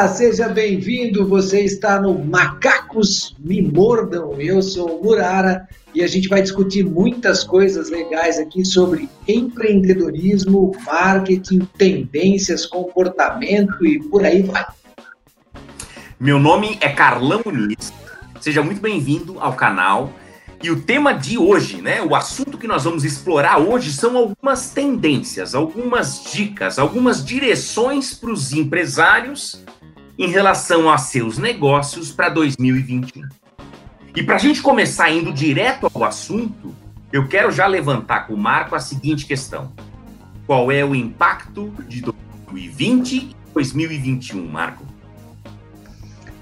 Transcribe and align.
Olá, 0.00 0.08
seja 0.08 0.48
bem-vindo. 0.48 1.28
Você 1.28 1.60
está 1.60 2.00
no 2.00 2.18
Macacos 2.18 3.36
Me 3.38 3.60
Mordam. 3.60 4.40
Eu 4.40 4.62
sou 4.62 4.98
o 4.98 5.04
Murara 5.04 5.68
e 5.94 6.02
a 6.02 6.06
gente 6.06 6.26
vai 6.26 6.40
discutir 6.40 6.82
muitas 6.82 7.44
coisas 7.44 7.90
legais 7.90 8.38
aqui 8.38 8.64
sobre 8.64 9.10
empreendedorismo, 9.28 10.72
marketing, 10.86 11.68
tendências, 11.76 12.64
comportamento 12.64 13.86
e 13.86 14.02
por 14.04 14.24
aí 14.24 14.40
vai. 14.40 14.64
Meu 16.18 16.38
nome 16.38 16.78
é 16.80 16.88
Carlão 16.88 17.42
Muniz. 17.44 17.92
Seja 18.40 18.62
muito 18.62 18.80
bem-vindo 18.80 19.38
ao 19.38 19.52
canal. 19.52 20.14
E 20.62 20.70
o 20.70 20.80
tema 20.80 21.12
de 21.12 21.36
hoje, 21.36 21.82
né? 21.82 22.00
O 22.00 22.14
assunto 22.14 22.56
que 22.56 22.66
nós 22.66 22.84
vamos 22.84 23.04
explorar 23.04 23.58
hoje 23.58 23.92
são 23.92 24.16
algumas 24.16 24.70
tendências, 24.70 25.54
algumas 25.54 26.24
dicas, 26.32 26.78
algumas 26.78 27.22
direções 27.22 28.14
para 28.14 28.30
os 28.30 28.54
empresários 28.54 29.62
em 30.20 30.28
relação 30.28 30.90
a 30.90 30.98
seus 30.98 31.38
negócios 31.38 32.12
para 32.12 32.28
2021. 32.28 33.26
E 34.14 34.22
para 34.22 34.34
a 34.34 34.38
gente 34.38 34.60
começar 34.60 35.10
indo 35.10 35.32
direto 35.32 35.90
ao 35.94 36.04
assunto, 36.04 36.74
eu 37.10 37.26
quero 37.26 37.50
já 37.50 37.66
levantar 37.66 38.26
com 38.26 38.34
o 38.34 38.36
Marco 38.36 38.74
a 38.74 38.80
seguinte 38.80 39.24
questão: 39.24 39.72
qual 40.46 40.70
é 40.70 40.84
o 40.84 40.94
impacto 40.94 41.72
de 41.88 42.02
2020 42.02 43.16
e 43.16 43.36
2021, 43.54 44.46
Marco? 44.46 44.84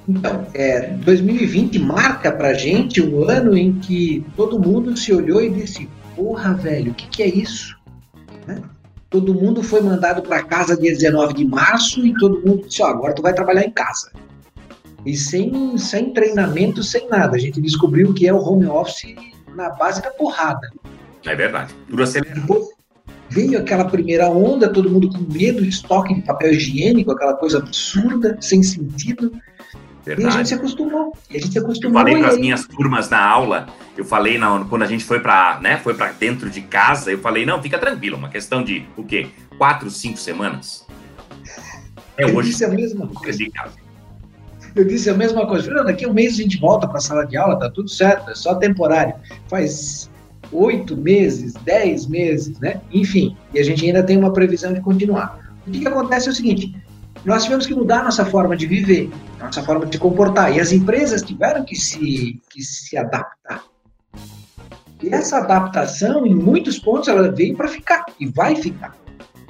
Então, 0.09 0.49
é, 0.55 0.89
2020 0.95 1.79
marca 1.79 2.33
pra 2.33 2.55
gente 2.55 3.01
um 3.01 3.29
ano 3.29 3.57
em 3.57 3.79
que 3.79 4.27
todo 4.35 4.59
mundo 4.59 4.97
se 4.97 5.13
olhou 5.13 5.41
e 5.41 5.51
disse: 5.51 5.89
Porra, 6.17 6.53
velho, 6.53 6.91
o 6.91 6.95
que, 6.95 7.07
que 7.07 7.23
é 7.23 7.29
isso? 7.29 7.79
Né? 8.45 8.61
Todo 9.11 9.35
mundo 9.35 9.63
foi 9.63 9.81
mandado 9.81 10.23
para 10.23 10.43
casa 10.43 10.77
dia 10.77 10.93
19 10.93 11.33
de 11.35 11.45
março 11.45 12.05
e 12.07 12.13
todo 12.15 12.41
mundo 12.47 12.67
disse: 12.69 12.83
Ó, 12.83 12.87
oh, 12.87 12.91
agora 12.91 13.15
tu 13.15 13.23
vai 13.23 13.33
trabalhar 13.33 13.65
em 13.65 13.71
casa. 13.71 14.13
E 15.07 15.17
sem, 15.17 15.79
sem 15.79 16.13
treinamento, 16.13 16.83
sem 16.83 17.09
nada. 17.09 17.37
A 17.37 17.39
gente 17.39 17.61
descobriu 17.61 18.13
que 18.13 18.27
é 18.27 18.33
o 18.33 18.39
home 18.39 18.67
office 18.67 19.15
na 19.55 19.71
base 19.71 20.03
da 20.03 20.11
porrada. 20.11 20.69
É 21.25 21.35
verdade. 21.35 21.75
Tudo 21.89 22.03
acelerado. 22.03 22.41
Depois 22.41 22.69
veio 23.31 23.59
aquela 23.59 23.85
primeira 23.85 24.29
onda, 24.29 24.73
todo 24.73 24.91
mundo 24.91 25.09
com 25.11 25.21
medo 25.33 25.63
de 25.63 25.69
estoque 25.69 26.15
de 26.15 26.23
papel 26.23 26.53
higiênico, 26.53 27.11
aquela 27.11 27.35
coisa 27.35 27.59
absurda, 27.59 28.37
sem 28.41 28.63
sentido. 28.63 29.33
Verdade. 30.09 30.27
E 30.27 30.29
a 30.29 30.39
gente 30.39 30.49
se 30.49 30.55
acostumou. 30.55 31.13
A 31.29 31.33
gente 31.35 31.53
se 31.53 31.59
acostumou. 31.59 32.01
Eu 32.01 32.07
falei 32.07 32.23
para 32.23 32.33
as 32.33 32.39
minhas 32.39 32.67
turmas 32.67 33.11
na 33.11 33.23
aula, 33.23 33.67
eu 33.97 34.05
falei 34.05 34.39
na, 34.39 34.65
quando 34.65 34.83
a 34.83 34.87
gente 34.87 35.05
foi 35.05 35.21
para 35.21 35.61
né, 35.61 35.77
foi 35.79 35.93
para 35.93 36.13
dentro 36.13 36.49
de 36.49 36.63
casa, 36.63 37.13
eu 37.13 37.19
falei, 37.19 37.45
não, 37.45 37.61
fica 37.63 37.79
tranquilo, 37.79 38.17
uma 38.17 38.31
questão 38.31 38.65
de 38.65 38.87
o 38.97 39.05
quê? 39.05 39.27
Quatro, 39.59 39.91
cinco 39.91 40.19
semanas. 40.19 40.87
É 42.17 42.25
eu 42.25 42.35
hoje. 42.35 42.51
Disse 42.51 42.65
a 42.65 42.69
mesma 42.69 43.07
coisa. 43.07 43.45
Eu 44.75 44.85
disse 44.85 45.11
a 45.11 45.15
mesma 45.15 45.47
coisa. 45.47 45.67
Falei, 45.67 45.85
daqui 45.85 46.07
um 46.07 46.15
mês 46.15 46.35
a 46.35 46.37
gente 46.37 46.59
volta 46.59 46.89
para 46.89 46.99
a 46.99 47.01
sala 47.01 47.27
de 47.27 47.37
aula, 47.37 47.59
tá 47.59 47.69
tudo 47.69 47.91
certo, 47.91 48.31
é 48.31 48.35
só 48.35 48.55
temporário. 48.55 49.15
Faz 49.47 50.11
oito 50.51 50.97
meses, 50.97 51.53
dez 51.65 52.07
meses, 52.07 52.59
né? 52.61 52.81
Enfim, 52.91 53.37
e 53.53 53.59
a 53.59 53.63
gente 53.63 53.85
ainda 53.85 54.03
tem 54.03 54.17
uma 54.17 54.33
previsão 54.33 54.73
de 54.73 54.81
continuar. 54.81 55.55
O 55.67 55.71
que, 55.71 55.81
que 55.81 55.89
acontece 55.89 56.29
é 56.29 56.33
o 56.33 56.35
seguinte: 56.35 56.75
nós 57.25 57.45
tivemos 57.45 57.67
que 57.67 57.75
mudar 57.75 58.05
nossa 58.05 58.25
forma 58.25 58.57
de 58.57 58.67
viver, 58.67 59.11
nossa 59.41 59.63
forma 59.63 59.87
de 59.87 59.97
se 59.97 59.99
comportar. 59.99 60.55
E 60.55 60.61
as 60.61 60.73
empresas 60.73 61.23
tiveram 61.23 61.65
que 61.65 61.77
se, 61.77 62.41
que 62.51 62.63
se 62.63 62.97
adaptar. 62.97 63.65
E 65.03 65.15
essa 65.15 65.39
adaptação, 65.39 66.27
em 66.27 66.35
muitos 66.35 66.79
pontos, 66.79 67.09
ela 67.09 67.31
veio 67.31 67.57
para 67.57 67.69
ficar 67.69 68.05
e 68.19 68.27
vai 68.27 68.57
ficar. 68.57 68.97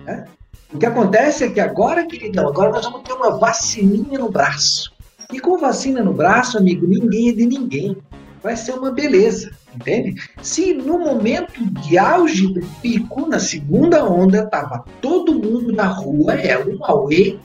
Né? 0.05 0.25
O 0.73 0.79
que 0.79 0.85
acontece 0.85 1.45
é 1.45 1.49
que 1.49 1.61
agora, 1.61 2.07
queridão, 2.07 2.49
agora 2.49 2.71
nós 2.71 2.85
vamos 2.85 3.03
ter 3.03 3.15
uma 3.15 3.39
vacininha 3.39 4.19
no 4.19 4.31
braço. 4.31 4.93
E 5.33 5.41
com 5.41 5.57
vacina 5.59 6.03
no 6.03 6.13
braço, 6.13 6.59
amigo, 6.59 6.87
ninguém 6.87 7.31
é 7.31 7.33
de 7.33 7.47
ninguém. 7.47 7.97
Vai 8.43 8.57
ser 8.57 8.73
uma 8.73 8.91
beleza, 8.91 9.51
entende? 9.75 10.15
Se 10.43 10.73
no 10.75 10.99
momento 10.99 11.65
de 11.81 11.99
auge 11.99 12.47
do 12.53 12.61
pico, 12.81 13.27
na 13.27 13.39
segunda 13.39 14.05
onda, 14.05 14.47
tava 14.47 14.85
todo 15.01 15.35
mundo 15.35 15.73
na 15.73 15.87
rua, 15.87 16.35
é 16.35 16.57
um 16.59 16.79
auê, 16.85 17.39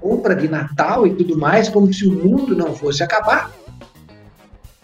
compra 0.00 0.34
de 0.34 0.48
Natal 0.48 1.06
e 1.06 1.14
tudo 1.14 1.38
mais, 1.38 1.68
como 1.68 1.92
se 1.92 2.06
o 2.06 2.12
mundo 2.12 2.56
não 2.56 2.74
fosse 2.74 3.02
acabar. 3.02 3.50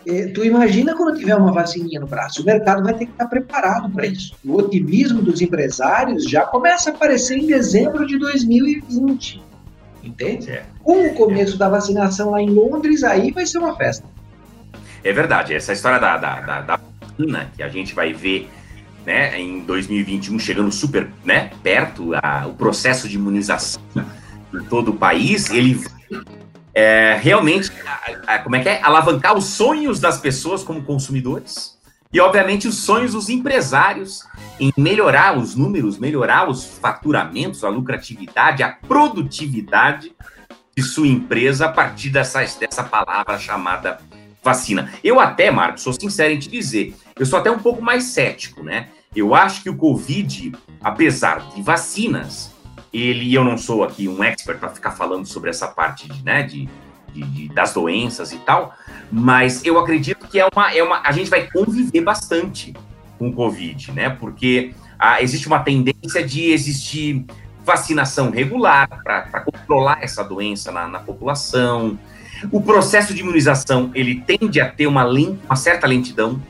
É, 0.07 0.27
tu 0.27 0.45
imagina 0.45 0.97
quando 0.97 1.17
tiver 1.17 1.37
uma 1.37 1.53
vacininha 1.53 2.01
no 2.01 2.07
braço, 2.07 2.43
o 2.43 2.45
mercado 2.45 2.83
vai 2.83 2.93
ter 2.95 3.07
que 3.07 3.13
estar 3.13 3.27
preparado 3.27 3.89
para 3.91 4.07
isso. 4.07 4.35
O 4.45 4.57
otimismo 4.57 5.23
dos 5.23 5.41
empresários 5.41 6.29
já 6.29 6.43
começa 6.43 6.91
a 6.91 6.93
aparecer 6.93 7.39
em 7.39 7.47
dezembro 7.47 8.07
de 8.07 8.19
2020. 8.19 9.43
Entende? 10.03 10.51
É. 10.51 10.65
Com 10.83 11.07
o 11.07 11.15
começo 11.15 11.55
é. 11.55 11.59
da 11.59 11.69
vacinação 11.69 12.31
lá 12.31 12.43
em 12.43 12.51
Londres, 12.51 13.05
aí 13.05 13.31
vai 13.31 13.47
ser 13.47 13.59
uma 13.59 13.77
festa. 13.77 14.05
É 15.05 15.13
verdade, 15.13 15.55
essa 15.55 15.73
história 15.73 16.01
da, 16.01 16.17
da, 16.17 16.41
da, 16.41 16.61
da 16.63 16.81
vacina 17.01 17.51
que 17.57 17.63
a 17.63 17.69
gente 17.69 17.95
vai 17.95 18.13
ver 18.13 18.51
né, 19.07 19.39
em 19.41 19.61
2021 19.61 20.39
chegando 20.39 20.73
super 20.73 21.09
né, 21.25 21.51
perto, 21.63 22.13
a, 22.15 22.47
o 22.47 22.55
processo 22.55 23.09
de 23.09 23.17
imunização 23.17 23.83
em 24.55 24.65
todo 24.65 24.91
o 24.91 24.97
país, 24.97 25.51
ele 25.51 25.85
é, 26.75 27.19
realmente, 27.21 27.71
a, 27.87 28.35
a, 28.35 28.39
como 28.39 28.57
é 28.57 28.61
que 28.61 28.69
é? 28.69 28.81
Alavancar 28.83 29.37
os 29.37 29.45
sonhos 29.45 30.01
das 30.01 30.21
pessoas 30.21 30.63
como 30.63 30.83
consumidores 30.83 31.79
e, 32.13 32.21
obviamente, 32.21 32.69
os 32.69 32.77
sonhos 32.77 33.13
dos 33.13 33.29
empresários 33.29 34.27
em 34.61 34.73
melhorar 34.77 35.37
os 35.39 35.55
números, 35.55 35.99
melhorar 35.99 36.49
os 36.49 36.65
faturamentos, 36.65 37.65
a 37.65 37.69
lucratividade, 37.69 38.63
a 38.63 38.71
produtividade 38.71 40.13
de 40.77 40.83
sua 40.83 41.07
empresa 41.07 41.67
a 41.67 41.69
partir 41.69 42.11
dessa, 42.11 42.41
dessa 42.59 42.85
palavra 42.85 43.39
chamada 43.39 43.99
vacina. 44.43 44.93
Eu 45.03 45.21
até, 45.21 45.51
Marcos, 45.51 45.83
sou 45.83 45.93
sincero 45.93 46.33
em 46.33 46.39
te 46.39 46.51
dizer, 46.51 46.95
eu 47.19 47.25
sou 47.25 47.39
até 47.39 47.51
um 47.51 47.59
pouco 47.59 47.83
mais 47.83 48.05
cético, 48.05 48.63
né? 48.63 48.89
Eu 49.15 49.35
acho 49.35 49.63
que 49.63 49.71
o 49.71 49.77
Covid, 49.77 50.53
apesar 50.83 51.51
de 51.55 51.63
vacinas, 51.63 52.52
ele, 52.93 53.33
eu 53.33 53.43
não 53.43 53.57
sou 53.57 53.83
aqui 53.83 54.09
um 54.09 54.23
expert 54.23 54.59
para 54.59 54.69
ficar 54.69 54.91
falando 54.91 55.27
sobre 55.27 55.51
essa 55.51 55.67
parte 55.67 56.09
né, 56.23 56.43
de, 56.43 56.69
de, 57.13 57.23
de, 57.23 57.49
das 57.49 57.73
doenças 57.73 58.33
e 58.33 58.39
tal, 58.39 58.75
mas 59.11 59.65
eu 59.65 59.79
acredito 59.79 60.29
que 60.29 60.39
é 60.39 60.47
uma, 60.53 60.75
é 60.75 60.83
uma, 60.83 61.01
a 61.05 61.13
gente 61.13 61.31
vai 61.31 61.49
conviver 61.51 62.03
bastante 62.03 62.75
com 63.19 63.29
o 63.29 63.33
Covid, 63.33 63.93
né? 63.93 64.11
Porque 64.11 64.75
ah, 64.99 65.23
existe 65.23 65.47
uma 65.47 65.61
tendência 65.61 66.25
de 66.25 66.51
existir 66.51 67.25
vacinação 67.65 68.31
regular 68.31 68.89
para 69.03 69.41
controlar 69.41 69.99
essa 70.03 70.23
doença 70.23 70.73
na, 70.73 70.89
na, 70.89 70.99
população. 70.99 71.99
O 72.51 72.61
processo 72.61 73.15
de 73.15 73.21
imunização 73.21 73.91
ele 73.95 74.21
tende 74.21 74.61
a 74.61 74.69
ter 74.69 74.87
uma, 74.87 75.07
uma 75.07 75.57
certa 75.57 75.87
lentidão. 75.87 76.43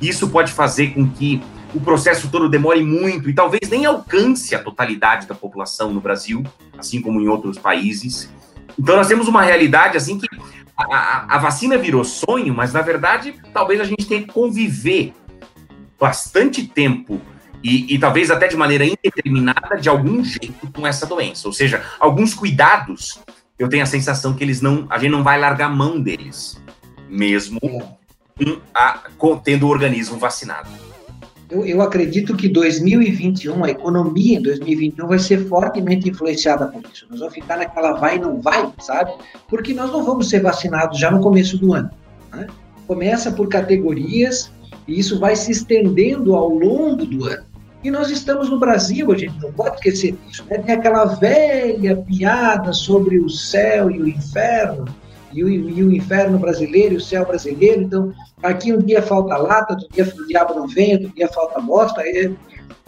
Isso 0.00 0.28
pode 0.28 0.52
fazer 0.52 0.88
com 0.88 1.08
que 1.08 1.40
o 1.76 1.80
processo 1.80 2.30
todo 2.30 2.48
demore 2.48 2.82
muito 2.82 3.28
e 3.28 3.34
talvez 3.34 3.68
nem 3.68 3.84
alcance 3.84 4.54
a 4.54 4.62
totalidade 4.62 5.26
da 5.26 5.34
população 5.34 5.92
no 5.92 6.00
Brasil, 6.00 6.42
assim 6.78 7.02
como 7.02 7.20
em 7.20 7.28
outros 7.28 7.58
países. 7.58 8.30
Então 8.78 8.96
nós 8.96 9.06
temos 9.06 9.28
uma 9.28 9.42
realidade 9.42 9.94
assim 9.94 10.18
que 10.18 10.26
a, 10.74 10.84
a, 10.84 11.34
a 11.36 11.38
vacina 11.38 11.76
virou 11.76 12.02
sonho, 12.02 12.54
mas 12.54 12.72
na 12.72 12.80
verdade 12.80 13.34
talvez 13.52 13.78
a 13.78 13.84
gente 13.84 14.06
tenha 14.06 14.22
que 14.22 14.32
conviver 14.32 15.12
bastante 16.00 16.66
tempo 16.66 17.20
e, 17.62 17.94
e, 17.94 17.98
talvez 17.98 18.30
até 18.30 18.48
de 18.48 18.56
maneira 18.56 18.84
indeterminada 18.84 19.76
de 19.76 19.88
algum 19.88 20.22
jeito 20.24 20.70
com 20.72 20.86
essa 20.86 21.04
doença. 21.04 21.48
Ou 21.48 21.52
seja, 21.52 21.84
alguns 21.98 22.32
cuidados, 22.32 23.18
eu 23.58 23.68
tenho 23.68 23.82
a 23.82 23.86
sensação 23.86 24.34
que 24.34 24.44
eles 24.44 24.60
não, 24.60 24.86
a 24.88 24.98
gente 24.98 25.10
não 25.10 25.22
vai 25.22 25.38
largar 25.38 25.68
mão 25.68 26.00
deles, 26.00 26.62
mesmo 27.08 27.58
com 27.58 28.60
a, 28.72 29.00
com, 29.18 29.36
tendo 29.38 29.66
o 29.66 29.70
organismo 29.70 30.16
vacinado 30.18 30.85
eu, 31.48 31.64
eu 31.64 31.82
acredito 31.82 32.36
que 32.36 32.48
2021, 32.48 33.64
a 33.64 33.70
economia 33.70 34.38
em 34.38 34.42
2021 34.42 35.06
vai 35.06 35.18
ser 35.18 35.46
fortemente 35.46 36.08
influenciada 36.08 36.66
por 36.66 36.82
isso. 36.92 37.06
Nós 37.08 37.20
vamos 37.20 37.34
ficar 37.34 37.56
naquela 37.56 37.92
vai 37.92 38.16
e 38.16 38.20
não 38.20 38.40
vai, 38.40 38.72
sabe? 38.80 39.12
Porque 39.48 39.72
nós 39.72 39.92
não 39.92 40.04
vamos 40.04 40.28
ser 40.28 40.40
vacinados 40.40 40.98
já 40.98 41.10
no 41.10 41.20
começo 41.20 41.56
do 41.56 41.72
ano. 41.72 41.90
Né? 42.32 42.46
Começa 42.86 43.30
por 43.30 43.48
categorias 43.48 44.50
e 44.88 44.98
isso 44.98 45.18
vai 45.20 45.36
se 45.36 45.52
estendendo 45.52 46.34
ao 46.34 46.48
longo 46.48 47.04
do 47.04 47.24
ano. 47.26 47.44
E 47.84 47.90
nós 47.90 48.10
estamos 48.10 48.50
no 48.50 48.58
Brasil, 48.58 49.12
a 49.12 49.16
gente 49.16 49.40
não 49.40 49.52
pode 49.52 49.76
esquecer 49.76 50.16
disso. 50.26 50.44
Né? 50.50 50.58
Tem 50.58 50.74
aquela 50.74 51.04
velha 51.04 51.96
piada 51.96 52.72
sobre 52.72 53.18
o 53.18 53.30
céu 53.30 53.88
e 53.88 54.02
o 54.02 54.08
inferno, 54.08 54.86
e 55.32 55.42
o, 55.42 55.48
e 55.48 55.82
o 55.82 55.92
inferno 55.92 56.38
brasileiro 56.38 56.94
e 56.94 56.96
o 56.96 57.00
céu 57.00 57.24
brasileiro. 57.26 57.82
Então, 57.82 58.12
aqui 58.42 58.72
um 58.72 58.78
dia 58.78 59.02
falta 59.02 59.36
lata, 59.36 59.74
outro 59.74 59.88
dia 59.90 60.04
o 60.04 60.26
diabo 60.26 60.54
não 60.54 60.66
vem, 60.66 60.94
outro 60.94 61.12
dia 61.14 61.28
falta 61.28 61.60
bosta. 61.60 62.02
É, 62.02 62.30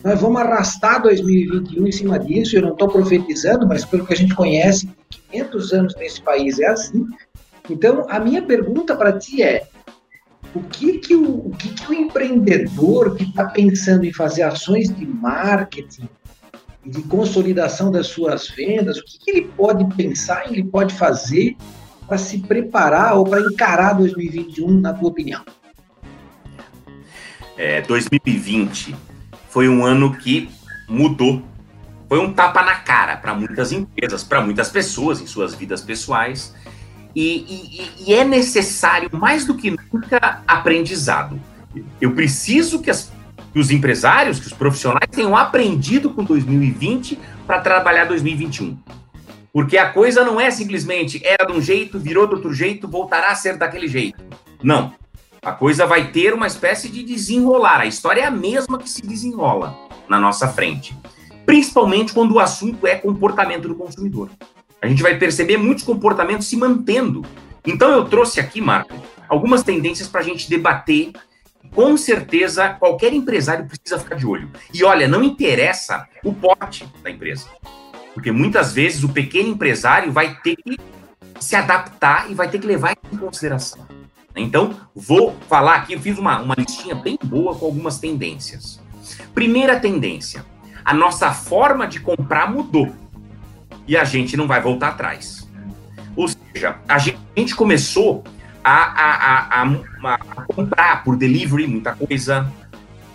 nós 0.02 0.20
vamos 0.20 0.40
arrastar 0.40 1.02
2021 1.02 1.86
em 1.86 1.92
cima 1.92 2.18
disso. 2.18 2.56
Eu 2.56 2.62
não 2.62 2.72
estou 2.72 2.88
profetizando, 2.88 3.66
mas 3.66 3.84
pelo 3.84 4.06
que 4.06 4.14
a 4.14 4.16
gente 4.16 4.34
conhece, 4.34 4.88
500 5.30 5.72
anos 5.72 5.96
nesse 5.96 6.22
país 6.22 6.58
é 6.58 6.66
assim. 6.66 7.06
Então, 7.68 8.06
a 8.08 8.18
minha 8.18 8.42
pergunta 8.42 8.96
para 8.96 9.18
ti 9.18 9.42
é: 9.42 9.66
o 10.54 10.60
que 10.60 10.98
que 10.98 11.14
o, 11.14 11.48
o, 11.48 11.50
que 11.50 11.74
que 11.74 11.90
o 11.90 11.94
empreendedor 11.94 13.16
que 13.16 13.24
está 13.24 13.46
pensando 13.46 14.04
em 14.04 14.12
fazer 14.12 14.42
ações 14.42 14.88
de 14.94 15.04
marketing 15.06 16.08
de 16.84 17.02
consolidação 17.02 17.90
das 17.90 18.06
suas 18.06 18.48
vendas, 18.48 18.98
o 18.98 19.04
que, 19.04 19.18
que 19.18 19.30
ele 19.30 19.50
pode 19.56 19.84
pensar, 19.94 20.50
ele 20.50 20.64
pode 20.64 20.94
fazer 20.94 21.54
para 22.08 22.16
se 22.16 22.38
preparar 22.38 23.14
ou 23.14 23.24
para 23.24 23.40
encarar 23.40 23.92
2021, 23.92 24.80
na 24.80 24.94
tua 24.94 25.10
opinião? 25.10 25.44
É, 27.56 27.82
2020 27.82 28.96
foi 29.50 29.68
um 29.68 29.84
ano 29.84 30.16
que 30.16 30.48
mudou. 30.88 31.42
Foi 32.08 32.18
um 32.18 32.32
tapa 32.32 32.62
na 32.62 32.76
cara 32.76 33.18
para 33.18 33.34
muitas 33.34 33.70
empresas, 33.70 34.24
para 34.24 34.40
muitas 34.40 34.70
pessoas 34.70 35.20
em 35.20 35.26
suas 35.26 35.54
vidas 35.54 35.82
pessoais. 35.82 36.54
E, 37.14 37.90
e, 38.06 38.10
e, 38.10 38.14
é 38.14 38.24
necessário, 38.24 39.10
mais 39.12 39.44
do 39.44 39.54
que 39.54 39.70
nunca, 39.92 40.42
aprendizado. 40.46 41.38
Eu 42.00 42.12
preciso 42.12 42.80
que, 42.80 42.90
as, 42.90 43.12
que 43.52 43.58
os 43.58 43.70
empresários, 43.70 44.38
que 44.38 44.46
os 44.46 44.52
profissionais 44.52 45.08
tenham 45.10 45.36
aprendido 45.36 46.10
com 46.10 46.24
2020 46.24 47.18
para 47.46 47.60
trabalhar 47.60 48.04
2021. 48.04 48.78
Porque 49.58 49.76
a 49.76 49.90
coisa 49.90 50.22
não 50.22 50.40
é 50.40 50.52
simplesmente 50.52 51.20
era 51.26 51.44
de 51.44 51.52
um 51.52 51.60
jeito, 51.60 51.98
virou 51.98 52.28
de 52.28 52.34
outro 52.36 52.54
jeito, 52.54 52.86
voltará 52.86 53.32
a 53.32 53.34
ser 53.34 53.56
daquele 53.56 53.88
jeito. 53.88 54.22
Não. 54.62 54.94
A 55.42 55.50
coisa 55.50 55.84
vai 55.84 56.12
ter 56.12 56.32
uma 56.32 56.46
espécie 56.46 56.88
de 56.88 57.02
desenrolar. 57.02 57.80
A 57.80 57.86
história 57.86 58.20
é 58.20 58.24
a 58.24 58.30
mesma 58.30 58.78
que 58.78 58.88
se 58.88 59.02
desenrola 59.02 59.76
na 60.08 60.20
nossa 60.20 60.46
frente. 60.46 60.96
Principalmente 61.44 62.12
quando 62.12 62.36
o 62.36 62.38
assunto 62.38 62.86
é 62.86 62.94
comportamento 62.94 63.66
do 63.66 63.74
consumidor. 63.74 64.30
A 64.80 64.86
gente 64.86 65.02
vai 65.02 65.18
perceber 65.18 65.56
muitos 65.56 65.82
comportamentos 65.82 66.46
se 66.46 66.56
mantendo. 66.56 67.24
Então 67.66 67.90
eu 67.90 68.04
trouxe 68.04 68.38
aqui, 68.38 68.60
Marco, 68.60 68.94
algumas 69.28 69.64
tendências 69.64 70.06
para 70.06 70.20
a 70.20 70.24
gente 70.24 70.48
debater. 70.48 71.10
Com 71.74 71.96
certeza, 71.96 72.68
qualquer 72.74 73.12
empresário 73.12 73.66
precisa 73.66 73.98
ficar 73.98 74.14
de 74.14 74.24
olho. 74.24 74.52
E 74.72 74.84
olha, 74.84 75.08
não 75.08 75.24
interessa 75.24 76.06
o 76.22 76.32
porte 76.32 76.88
da 77.02 77.10
empresa. 77.10 77.48
Porque 78.18 78.32
muitas 78.32 78.72
vezes 78.72 79.04
o 79.04 79.10
pequeno 79.10 79.50
empresário 79.50 80.10
vai 80.10 80.34
ter 80.42 80.56
que 80.56 80.76
se 81.38 81.54
adaptar 81.54 82.28
e 82.28 82.34
vai 82.34 82.50
ter 82.50 82.58
que 82.58 82.66
levar 82.66 82.96
em 83.12 83.16
consideração. 83.16 83.86
Então, 84.34 84.74
vou 84.92 85.36
falar 85.48 85.76
aqui, 85.76 85.92
eu 85.92 86.00
fiz 86.00 86.18
uma, 86.18 86.40
uma 86.40 86.56
listinha 86.56 86.96
bem 86.96 87.16
boa 87.22 87.54
com 87.54 87.66
algumas 87.66 88.00
tendências. 88.00 88.82
Primeira 89.32 89.78
tendência, 89.78 90.44
a 90.84 90.92
nossa 90.92 91.32
forma 91.32 91.86
de 91.86 92.00
comprar 92.00 92.50
mudou. 92.50 92.92
E 93.86 93.96
a 93.96 94.02
gente 94.02 94.36
não 94.36 94.48
vai 94.48 94.60
voltar 94.60 94.88
atrás. 94.88 95.48
Ou 96.16 96.26
seja, 96.26 96.76
a 96.88 96.98
gente 96.98 97.54
começou 97.54 98.24
a, 98.64 98.72
a, 98.72 99.62
a, 99.62 100.12
a 100.12 100.44
comprar 100.56 101.04
por 101.04 101.16
delivery 101.16 101.68
muita 101.68 101.94
coisa, 101.94 102.52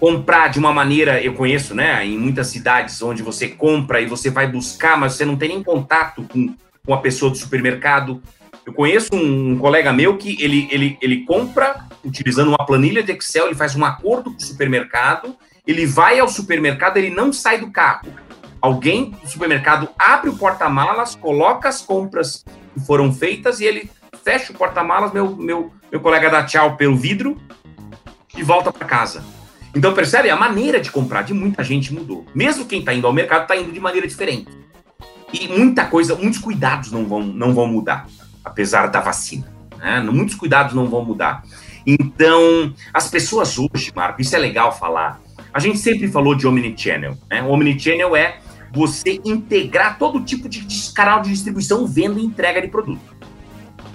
comprar 0.03 0.49
de 0.49 0.59
uma 0.59 0.73
maneira, 0.73 1.23
eu 1.23 1.33
conheço, 1.33 1.73
né, 1.73 2.05
em 2.05 2.17
muitas 2.17 2.47
cidades 2.47 3.01
onde 3.01 3.23
você 3.23 3.47
compra 3.47 4.01
e 4.01 4.05
você 4.05 4.29
vai 4.29 4.45
buscar, 4.45 4.97
mas 4.97 5.13
você 5.13 5.23
não 5.23 5.37
tem 5.37 5.47
nem 5.47 5.63
contato 5.63 6.27
com, 6.27 6.53
com 6.85 6.93
a 6.93 6.97
pessoa 6.97 7.31
do 7.31 7.37
supermercado. 7.37 8.21
Eu 8.65 8.73
conheço 8.73 9.15
um, 9.15 9.51
um, 9.51 9.57
colega 9.57 9.93
meu 9.93 10.17
que 10.17 10.35
ele, 10.43 10.67
ele, 10.69 10.97
ele 11.01 11.23
compra 11.23 11.85
utilizando 12.03 12.49
uma 12.49 12.65
planilha 12.65 13.01
de 13.01 13.13
Excel, 13.13 13.45
ele 13.45 13.55
faz 13.55 13.77
um 13.77 13.85
acordo 13.85 14.29
com 14.29 14.35
o 14.35 14.41
supermercado, 14.41 15.37
ele 15.65 15.85
vai 15.85 16.19
ao 16.19 16.27
supermercado, 16.27 16.97
ele 16.97 17.09
não 17.09 17.31
sai 17.31 17.59
do 17.59 17.71
carro. 17.71 18.09
Alguém 18.59 19.11
do 19.11 19.29
supermercado 19.29 19.87
abre 19.97 20.29
o 20.29 20.35
porta-malas, 20.35 21.15
coloca 21.15 21.69
as 21.69 21.79
compras 21.79 22.43
que 22.73 22.85
foram 22.85 23.13
feitas 23.13 23.61
e 23.61 23.63
ele 23.63 23.89
fecha 24.21 24.51
o 24.51 24.55
porta-malas, 24.57 25.13
meu, 25.13 25.33
meu, 25.33 25.71
meu 25.89 26.01
colega 26.01 26.29
dá 26.29 26.43
tchau 26.43 26.75
pelo 26.75 26.97
vidro 26.97 27.37
e 28.35 28.43
volta 28.43 28.69
para 28.69 28.85
casa. 28.85 29.23
Então, 29.75 29.93
percebe? 29.93 30.29
A 30.29 30.35
maneira 30.35 30.79
de 30.79 30.91
comprar 30.91 31.23
de 31.23 31.33
muita 31.33 31.63
gente 31.63 31.93
mudou. 31.93 32.25
Mesmo 32.33 32.65
quem 32.65 32.79
está 32.79 32.93
indo 32.93 33.07
ao 33.07 33.13
mercado 33.13 33.43
está 33.43 33.55
indo 33.55 33.71
de 33.71 33.79
maneira 33.79 34.07
diferente. 34.07 34.47
E 35.33 35.47
muita 35.47 35.85
coisa, 35.85 36.15
muitos 36.15 36.39
cuidados 36.39 36.91
não 36.91 37.05
vão, 37.05 37.21
não 37.23 37.53
vão 37.53 37.67
mudar 37.67 38.05
apesar 38.43 38.87
da 38.87 38.99
vacina. 38.99 39.51
Né? 39.77 40.01
Muitos 40.01 40.35
cuidados 40.35 40.73
não 40.73 40.87
vão 40.87 41.05
mudar. 41.05 41.43
Então, 41.85 42.73
as 42.93 43.09
pessoas 43.09 43.57
hoje, 43.57 43.91
Marco, 43.95 44.21
isso 44.21 44.35
é 44.35 44.39
legal 44.39 44.77
falar. 44.77 45.21
A 45.53 45.59
gente 45.59 45.77
sempre 45.77 46.07
falou 46.07 46.35
de 46.35 46.47
omnichannel. 46.47 47.17
Né? 47.29 47.41
O 47.41 47.49
omnichannel 47.49 48.15
é 48.15 48.39
você 48.71 49.21
integrar 49.23 49.97
todo 49.97 50.21
tipo 50.21 50.49
de 50.49 50.65
canal 50.93 51.21
de 51.21 51.29
distribuição, 51.29 51.85
venda 51.85 52.19
e 52.19 52.25
entrega 52.25 52.61
de 52.61 52.67
produto. 52.67 53.13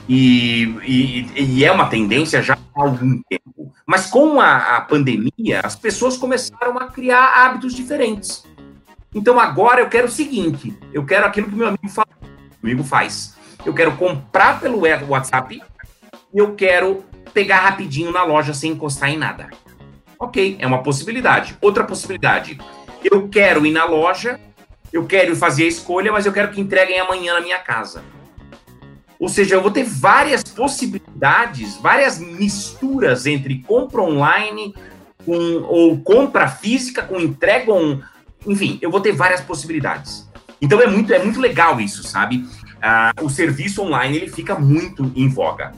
E, 0.09 0.63
e, 0.87 1.27
e, 1.37 1.65
é 1.65 1.71
uma 1.71 1.87
tendência 1.87 2.43
já 2.43 2.55
há 2.55 2.83
algum 2.83 3.21
tempo. 3.29 3.73
Mas 3.87 4.07
com 4.07 4.41
a, 4.41 4.77
a, 4.77 4.81
pandemia, 4.81 5.61
as 5.63 5.77
pessoas 5.77 6.17
começaram 6.17 6.79
a 6.79 6.87
criar 6.87 7.45
hábitos 7.45 7.75
diferentes. 7.75 8.45
Então 9.15 9.39
agora 9.39 9.81
eu 9.81 9.89
quero 9.89 10.07
o 10.07 10.11
seguinte: 10.11 10.75
eu 10.93 11.05
quero 11.05 11.27
aquilo 11.27 11.49
que 11.49 11.55
meu 11.55 11.69
amigo, 11.69 11.89
fala, 11.89 12.09
meu 12.63 12.73
amigo 12.73 12.85
faz 12.85 13.39
eu 13.65 13.75
quero 13.75 13.97
comprar 13.97 14.61
pelo 14.61 14.83
WhatsApp 15.09 15.61
e 16.33 16.39
eu 16.39 16.55
quero 16.55 17.05
pegar 17.33 17.61
rapidinho 17.61 18.11
na 18.11 18.25
loja 18.25 18.55
sem 18.55 18.73
encostar 18.73 19.11
em 19.11 19.19
nada. 19.19 19.51
Ok, 20.19 20.57
é 20.59 20.67
uma 20.67 20.83
possibilidade. 20.83 21.57
Outra 21.61 21.85
possibilidade, 21.85 22.59
eu 23.05 23.29
quero 23.29 23.65
ir 23.67 23.71
na 23.71 23.85
loja, 23.85 24.41
eu 24.93 25.07
quero 25.07 25.37
fazer 25.37 25.65
a 25.65 25.69
escolha, 25.69 26.11
mas 26.11 26.27
eu 26.27 26.33
quero 26.33 26.51
que 26.51 26.61
entreguem 26.61 26.99
amanhã 26.99 27.35
na 27.35 27.41
minha 27.41 27.59
casa. 27.59 28.03
Ou 29.19 29.29
seja, 29.29 29.57
eu 29.57 29.63
vou 29.63 29.71
ter 29.71 29.85
várias 29.85 30.43
possibilidades, 30.45 31.77
várias 31.77 32.19
misturas 32.19 33.27
entre 33.27 33.59
compra 33.67 34.03
online 34.03 34.75
com, 35.25 35.63
ou 35.65 35.99
compra 35.99 36.49
física 36.49 37.03
com 37.03 37.19
entrega 37.19 37.73
on, 37.73 38.01
enfim, 38.47 38.79
eu 38.81 38.91
vou 38.91 39.01
ter 39.01 39.13
várias 39.13 39.41
possibilidades. 39.41 40.29
Então 40.61 40.81
é 40.81 40.87
muito, 40.87 41.13
é 41.13 41.19
muito 41.19 41.41
legal 41.41 41.81
isso, 41.81 42.03
sabe? 42.03 42.45
uh, 42.79 43.25
o 43.25 43.31
serviço 43.31 43.83
online 43.83 44.17
ele 44.17 44.29
fica 44.29 44.59
muito 44.59 45.11
em 45.15 45.29
voga. 45.29 45.73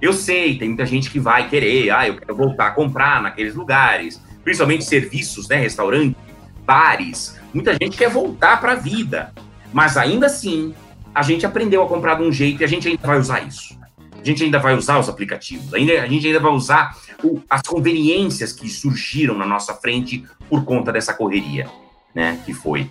Eu 0.00 0.12
sei, 0.12 0.58
tem 0.58 0.68
muita 0.68 0.84
gente 0.84 1.10
que 1.10 1.18
vai 1.18 1.48
querer, 1.48 1.90
ah, 1.90 2.06
eu 2.06 2.16
quero 2.16 2.34
voltar 2.36 2.68
a 2.68 2.70
comprar 2.72 3.22
naqueles 3.22 3.54
lugares, 3.54 4.20
principalmente 4.42 4.84
serviços, 4.84 5.48
né, 5.48 5.56
restaurante, 5.56 6.16
bares. 6.64 7.38
Muita 7.52 7.72
gente 7.72 7.96
quer 7.96 8.10
voltar 8.10 8.60
para 8.60 8.72
a 8.72 8.76
vida, 8.76 9.32
mas 9.72 9.96
ainda 9.96 10.26
assim, 10.26 10.74
a 11.14 11.22
gente 11.22 11.46
aprendeu 11.46 11.82
a 11.82 11.88
comprar 11.88 12.16
de 12.16 12.22
um 12.22 12.32
jeito 12.32 12.60
e 12.60 12.64
a 12.64 12.68
gente 12.68 12.88
ainda 12.88 13.06
vai 13.06 13.18
usar 13.18 13.46
isso. 13.46 13.78
A 14.20 14.24
gente 14.24 14.42
ainda 14.42 14.58
vai 14.58 14.74
usar 14.74 14.98
os 14.98 15.08
aplicativos, 15.08 15.74
ainda, 15.74 16.02
a 16.02 16.06
gente 16.06 16.26
ainda 16.26 16.40
vai 16.40 16.50
usar 16.50 16.96
o, 17.22 17.42
as 17.48 17.60
conveniências 17.62 18.52
que 18.52 18.68
surgiram 18.70 19.36
na 19.36 19.44
nossa 19.44 19.74
frente 19.74 20.24
por 20.48 20.64
conta 20.64 20.90
dessa 20.90 21.12
correria, 21.12 21.68
né, 22.14 22.40
que 22.44 22.54
foi. 22.54 22.90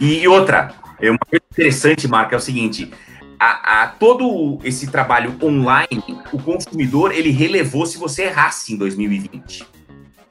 E, 0.00 0.26
outra, 0.26 0.74
é 0.98 1.10
uma 1.10 1.18
coisa 1.18 1.44
interessante, 1.52 2.08
Marca, 2.08 2.34
é 2.34 2.38
o 2.38 2.40
seguinte: 2.40 2.90
a, 3.38 3.82
a, 3.82 3.86
todo 3.88 4.58
esse 4.64 4.90
trabalho 4.90 5.36
online, 5.42 6.02
o 6.32 6.38
consumidor 6.42 7.12
ele 7.12 7.30
relevou 7.30 7.84
se 7.84 7.98
você 7.98 8.24
errasse 8.24 8.72
em 8.72 8.76
2020. 8.76 9.66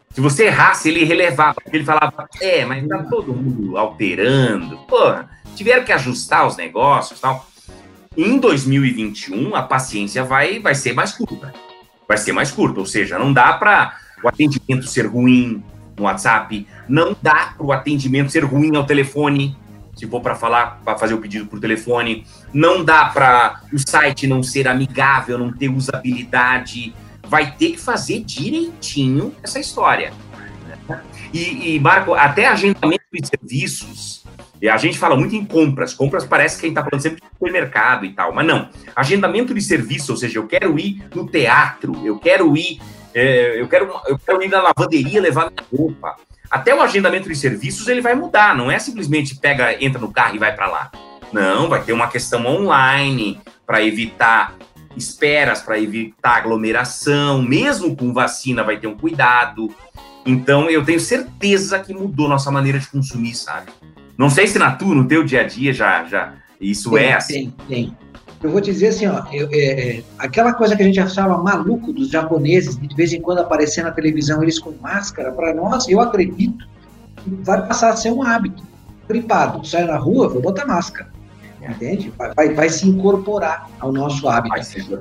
Se 0.10 0.20
você 0.20 0.48
errasse, 0.48 0.89
ele 0.89 1.05
relevava. 1.05 1.62
Ele 1.72 1.86
falava, 1.86 2.27
é, 2.41 2.65
mas 2.65 2.86
tá 2.88 3.03
todo 3.03 3.34
mundo 3.34 3.77
alterando. 3.77 4.77
Porra, 4.79 5.29
tiveram 5.55 5.84
que 5.84 5.91
ajustar 5.91 6.48
os 6.48 6.58
negócios 6.58 7.20
tal. 7.20 7.48
Em 8.17 8.38
2021, 8.38 9.55
a 9.55 9.63
paciência 9.63 10.24
vai, 10.24 10.60
vai 10.60 10.75
ser 10.75 10.93
mais 10.93 11.13
curta. 11.13 11.53
Vai 12.08 12.17
ser 12.17 12.34
mais 12.34 12.51
curta, 12.51 12.79
ou 12.79 12.86
seja, 12.86 13.17
não 13.17 13.31
dá 13.31 13.53
para 13.53 13.98
o 14.24 14.27
atendimento 14.27 14.86
ser 14.88 15.05
ruim 15.08 15.63
no 15.98 16.03
WhatsApp, 16.03 16.67
não 16.89 17.15
dá 17.22 17.53
para 17.58 17.65
o 17.65 17.72
atendimento 17.72 18.31
ser 18.31 18.43
ruim 18.43 18.75
ao 18.75 18.86
telefone 18.86 19.55
se 19.96 20.08
for 20.08 20.22
para 20.22 20.36
falar, 20.36 20.81
para 20.84 20.98
fazer 20.98 21.13
o 21.13 21.20
pedido 21.20 21.46
por 21.46 21.60
telefone, 21.60 22.25
não 22.53 22.84
dá 22.84 23.05
para 23.05 23.62
o 23.72 23.77
site 23.77 24.25
não 24.25 24.41
ser 24.41 24.67
amigável, 24.67 25.38
não 25.38 25.51
ter 25.51 25.70
usabilidade, 25.70 26.93
vai 27.27 27.51
ter 27.51 27.72
que 27.72 27.79
fazer 27.79 28.22
direitinho 28.22 29.36
essa 29.43 29.60
história. 29.60 30.13
E, 31.34 31.75
e 31.75 31.79
Marco, 31.79 32.13
até 32.13 32.48
agendamento 32.48 33.03
de 33.13 33.27
serviços, 33.27 34.20
e 34.62 34.70
a 34.70 34.77
gente 34.77 34.98
fala 34.98 35.15
muito 35.15 35.36
em 35.36 35.44
compras, 35.44 35.94
compras 35.94 36.25
parece 36.25 36.60
que 36.60 36.65
a 36.65 36.70
gente 36.70 36.77
está 36.77 36.88
falando 36.88 37.01
sempre 37.01 37.22
de 37.22 37.27
supermercado 37.27 38.06
e 38.06 38.13
tal, 38.13 38.34
mas 38.34 38.46
não. 38.46 38.70
Agendamento 38.96 39.53
de 39.53 39.62
serviço, 39.62 40.12
ou 40.12 40.18
seja, 40.18 40.38
eu 40.38 40.48
quero 40.48 40.77
ir 40.80 41.03
no 41.15 41.27
teatro, 41.27 41.94
eu 42.06 42.20
quero 42.20 42.56
ir, 42.56 42.80
é, 43.13 43.60
eu, 43.60 43.68
quero, 43.68 43.91
eu 44.08 44.20
quero 44.20 44.44
ir 44.44 44.50
na 44.50 44.62
lavanderia 44.62 45.20
levar 45.20 45.50
minha 45.50 45.65
roupa 45.75 46.15
até 46.51 46.75
o 46.75 46.82
agendamento 46.82 47.30
de 47.30 47.36
serviços 47.36 47.88
ele 47.88 48.01
vai 48.01 48.13
mudar, 48.13 48.53
não 48.53 48.70
é 48.70 48.77
simplesmente 48.77 49.36
pega, 49.36 49.82
entra 49.82 50.01
no 50.01 50.12
carro 50.12 50.36
e 50.36 50.39
vai 50.39 50.53
para 50.53 50.68
lá. 50.68 50.91
Não, 51.32 51.70
vai 51.70 51.82
ter 51.82 51.94
uma 51.94 52.10
questão 52.10 52.46
online 52.46 53.39
para 53.65 53.82
evitar 53.82 54.53
esperas, 54.98 55.62
para 55.62 55.80
evitar 55.80 56.36
aglomeração, 56.36 57.41
mesmo 57.41 57.96
com 57.96 58.12
vacina 58.12 58.65
vai 58.65 58.77
ter 58.77 58.88
um 58.88 58.98
cuidado. 58.98 59.74
Então 60.25 60.70
eu 60.70 60.84
tenho 60.84 61.00
certeza 61.00 61.80
que 61.80 61.94
mudou 61.94 62.27
nossa 62.27 62.51
maneira 62.51 62.77
de 62.77 62.88
consumir, 62.88 63.34
sabe? 63.34 63.72
Não 64.21 64.29
sei 64.29 64.45
se 64.45 64.59
na 64.59 64.71
tua, 64.75 64.93
no 64.93 65.07
teu 65.07 65.23
dia 65.23 65.41
a 65.41 65.43
dia 65.43 65.73
já, 65.73 66.03
já 66.03 66.35
isso 66.61 66.91
tem, 66.91 67.05
é 67.05 67.13
assim. 67.15 67.53
Tem, 67.67 67.87
tem 67.87 67.97
eu 68.43 68.51
vou 68.51 68.61
te 68.61 68.71
dizer 68.71 68.89
assim, 68.89 69.07
ó, 69.07 69.23
eu, 69.31 69.49
é, 69.51 69.97
é, 69.97 70.03
aquela 70.19 70.53
coisa 70.53 70.75
que 70.75 70.83
a 70.83 70.85
gente 70.85 70.99
achava 70.99 71.39
maluco 71.39 71.91
dos 71.91 72.11
japoneses, 72.11 72.77
de 72.77 72.95
vez 72.95 73.11
em 73.13 73.19
quando 73.19 73.39
aparecer 73.39 73.83
na 73.83 73.89
televisão 73.89 74.43
eles 74.43 74.59
com 74.59 74.73
máscara, 74.79 75.31
para 75.31 75.55
nós, 75.55 75.87
eu 75.87 75.99
acredito, 75.99 76.67
vai 77.43 77.65
passar 77.65 77.93
a 77.93 77.95
ser 77.95 78.11
um 78.11 78.21
hábito. 78.21 78.61
gripado, 79.09 79.65
saio 79.65 79.87
na 79.87 79.97
rua, 79.97 80.29
vou 80.29 80.39
botar 80.39 80.67
máscara. 80.67 81.09
É. 81.59 81.71
Entende? 81.71 82.13
Vai, 82.15 82.31
vai, 82.35 82.53
vai, 82.53 82.69
se 82.69 82.87
incorporar 82.87 83.67
ao 83.79 83.91
nosso 83.91 84.29
hábito. 84.29 84.55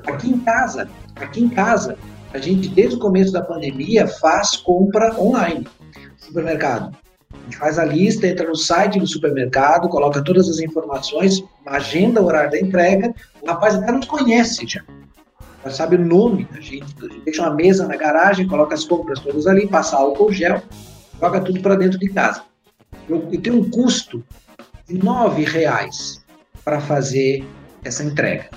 Aqui 0.07 0.31
em 0.31 0.39
casa, 0.39 0.89
aqui 1.17 1.45
em 1.45 1.49
casa, 1.51 1.99
a 2.33 2.39
gente, 2.39 2.71
desde 2.71 2.97
o 2.97 2.99
começo 2.99 3.33
da 3.33 3.43
pandemia, 3.43 4.09
faz 4.09 4.57
compra 4.57 5.15
online. 5.21 5.69
Supermercado. 6.17 6.97
A 7.33 7.43
gente 7.45 7.57
faz 7.57 7.79
a 7.79 7.85
lista, 7.85 8.27
entra 8.27 8.49
no 8.49 8.57
site 8.57 8.99
do 8.99 9.07
supermercado, 9.07 9.89
coloca 9.89 10.23
todas 10.23 10.49
as 10.49 10.59
informações, 10.59 11.43
agenda 11.65 12.21
o 12.21 12.27
horário 12.27 12.51
da 12.51 12.61
entrega. 12.61 13.15
O 13.41 13.47
rapaz 13.47 13.75
até 13.75 13.93
nos 13.93 14.07
conhece 14.07 14.67
já. 14.67 14.83
Já 15.65 15.71
sabe 15.71 15.97
o 15.97 16.05
nome 16.05 16.45
da 16.45 16.61
gente. 16.61 16.95
A 16.99 17.09
gente 17.09 17.21
deixa 17.25 17.43
uma 17.43 17.55
mesa 17.55 17.87
na 17.87 17.97
garagem, 17.97 18.49
coloca 18.49 18.75
as 18.75 18.85
compras 18.85 19.21
todas 19.21 19.47
ali, 19.47 19.67
passa 19.67 19.97
álcool 19.97 20.33
gel, 20.33 20.63
joga 21.21 21.41
tudo 21.41 21.61
para 21.61 21.77
dentro 21.77 21.99
de 21.99 22.09
casa. 22.09 22.43
Eu, 23.09 23.29
eu 23.31 23.41
tenho 23.41 23.57
um 23.57 23.71
custo 23.71 24.25
de 24.89 24.95
nove 24.95 25.45
reais 25.45 26.25
para 26.65 26.81
fazer 26.81 27.45
essa 27.85 28.03
entrega. 28.03 28.49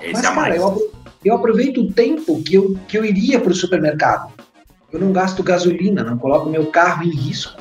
Esse 0.00 0.12
Mas, 0.12 0.24
é 0.24 0.34
cara, 0.34 0.56
eu, 0.56 0.92
eu 1.24 1.34
aproveito 1.34 1.80
o 1.80 1.92
tempo 1.92 2.42
que 2.42 2.54
eu, 2.54 2.76
que 2.86 2.96
eu 2.96 3.04
iria 3.04 3.40
para 3.40 3.52
o 3.52 3.54
supermercado. 3.54 4.32
Eu 4.92 5.00
não 5.00 5.12
gasto 5.12 5.42
gasolina, 5.42 6.04
não 6.04 6.16
coloco 6.16 6.48
meu 6.48 6.66
carro 6.66 7.02
em 7.02 7.10
risco. 7.10 7.60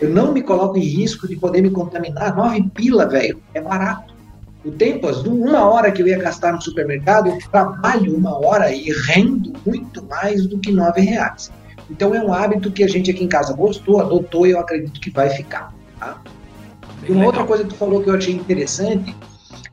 Eu 0.00 0.10
não 0.10 0.32
me 0.32 0.42
coloco 0.42 0.78
em 0.78 0.82
risco 0.82 1.26
de 1.26 1.36
poder 1.36 1.62
me 1.62 1.70
contaminar. 1.70 2.36
Nove 2.36 2.62
pila, 2.74 3.06
velho, 3.06 3.42
é 3.54 3.60
barato. 3.60 4.14
O 4.64 4.70
tempo, 4.70 5.08
uma 5.28 5.68
hora 5.68 5.90
que 5.90 6.02
eu 6.02 6.08
ia 6.08 6.18
gastar 6.18 6.52
no 6.52 6.60
supermercado, 6.60 7.28
eu 7.28 7.38
trabalho 7.50 8.16
uma 8.16 8.36
hora 8.38 8.72
e 8.72 8.92
rendo 9.06 9.52
muito 9.64 10.04
mais 10.04 10.46
do 10.46 10.58
que 10.58 10.70
nove 10.70 11.00
reais. 11.00 11.50
Então 11.90 12.14
é 12.14 12.22
um 12.22 12.32
hábito 12.32 12.70
que 12.70 12.84
a 12.84 12.88
gente 12.88 13.10
aqui 13.10 13.24
em 13.24 13.28
casa 13.28 13.54
gostou, 13.54 14.00
adotou 14.00 14.46
e 14.46 14.50
eu 14.50 14.58
acredito 14.58 15.00
que 15.00 15.10
vai 15.10 15.30
ficar. 15.30 15.72
Tá? 15.98 16.20
E 17.08 17.12
uma 17.12 17.24
outra 17.24 17.44
coisa 17.44 17.64
que 17.64 17.70
tu 17.70 17.76
falou 17.76 18.02
que 18.02 18.10
eu 18.10 18.14
achei 18.14 18.34
interessante 18.34 19.14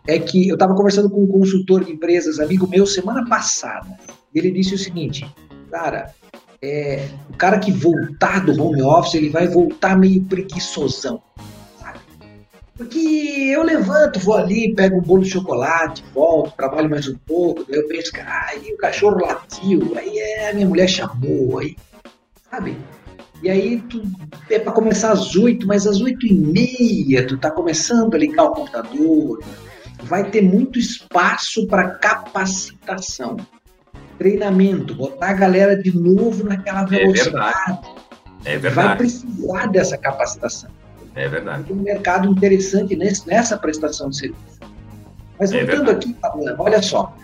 é 0.07 0.19
que 0.19 0.47
eu 0.47 0.53
estava 0.53 0.75
conversando 0.75 1.09
com 1.09 1.23
um 1.23 1.27
consultor 1.27 1.83
de 1.83 1.91
empresas, 1.91 2.39
amigo 2.39 2.67
meu, 2.67 2.85
semana 2.85 3.27
passada. 3.27 3.87
Ele 4.33 4.51
disse 4.51 4.75
o 4.75 4.77
seguinte, 4.77 5.25
cara, 5.71 6.13
é, 6.61 7.07
o 7.29 7.37
cara 7.37 7.59
que 7.59 7.71
voltar 7.71 8.45
do 8.45 8.61
home 8.61 8.81
office, 8.81 9.15
ele 9.15 9.29
vai 9.29 9.47
voltar 9.47 9.97
meio 9.97 10.23
preguiçosão. 10.23 11.21
Porque 12.77 12.97
eu 12.97 13.63
levanto, 13.63 14.19
vou 14.19 14.35
ali, 14.35 14.75
pego 14.75 14.97
um 14.97 15.01
bolo 15.01 15.23
de 15.23 15.29
chocolate, 15.29 16.03
volto, 16.13 16.53
trabalho 16.57 16.89
mais 16.89 17.07
um 17.07 17.15
pouco, 17.15 17.63
daí 17.69 17.79
eu 17.79 17.87
penso, 17.87 18.11
ai, 18.21 18.57
o 18.69 18.77
cachorro 18.77 19.21
latiu, 19.21 19.93
aí 19.97 20.17
é, 20.17 20.49
a 20.49 20.53
minha 20.53 20.67
mulher 20.67 20.89
chamou, 20.89 21.59
aí, 21.59 21.77
sabe? 22.51 22.77
E 23.41 23.49
aí 23.49 23.81
tu 23.89 24.01
é 24.49 24.59
para 24.59 24.73
começar 24.73 25.13
às 25.13 25.37
oito, 25.37 25.65
mas 25.65 25.87
às 25.87 26.01
oito 26.01 26.27
e 26.27 26.33
meia 26.33 27.25
tu 27.25 27.37
tá 27.37 27.49
começando 27.49 28.13
a 28.13 28.17
ligar 28.17 28.43
o 28.43 28.51
computador, 28.51 29.41
vai 30.03 30.29
ter 30.29 30.41
muito 30.41 30.77
espaço 30.77 31.65
para 31.67 31.91
capacitação, 31.91 33.37
treinamento, 34.17 34.95
botar 34.95 35.29
a 35.29 35.33
galera 35.33 35.75
de 35.75 35.95
novo 35.95 36.43
naquela 36.43 36.83
é 36.83 36.85
velocidade. 36.85 37.25
É 37.25 37.71
verdade. 37.71 38.05
É 38.45 38.57
verdade. 38.57 38.87
Vai 38.87 38.97
precisar 38.97 39.67
dessa 39.67 39.97
capacitação. 39.97 40.69
É 41.15 41.27
verdade. 41.27 41.63
Tem 41.63 41.75
um 41.75 41.81
mercado 41.81 42.29
interessante 42.29 42.95
nesse, 42.95 43.27
nessa 43.27 43.57
prestação 43.57 44.09
de 44.09 44.17
serviço. 44.17 44.59
Mas 45.39 45.51
é 45.51 45.65
voltando 45.65 45.91
é 45.91 45.93
aqui, 45.93 46.15
olha 46.57 46.81
só, 46.81 47.15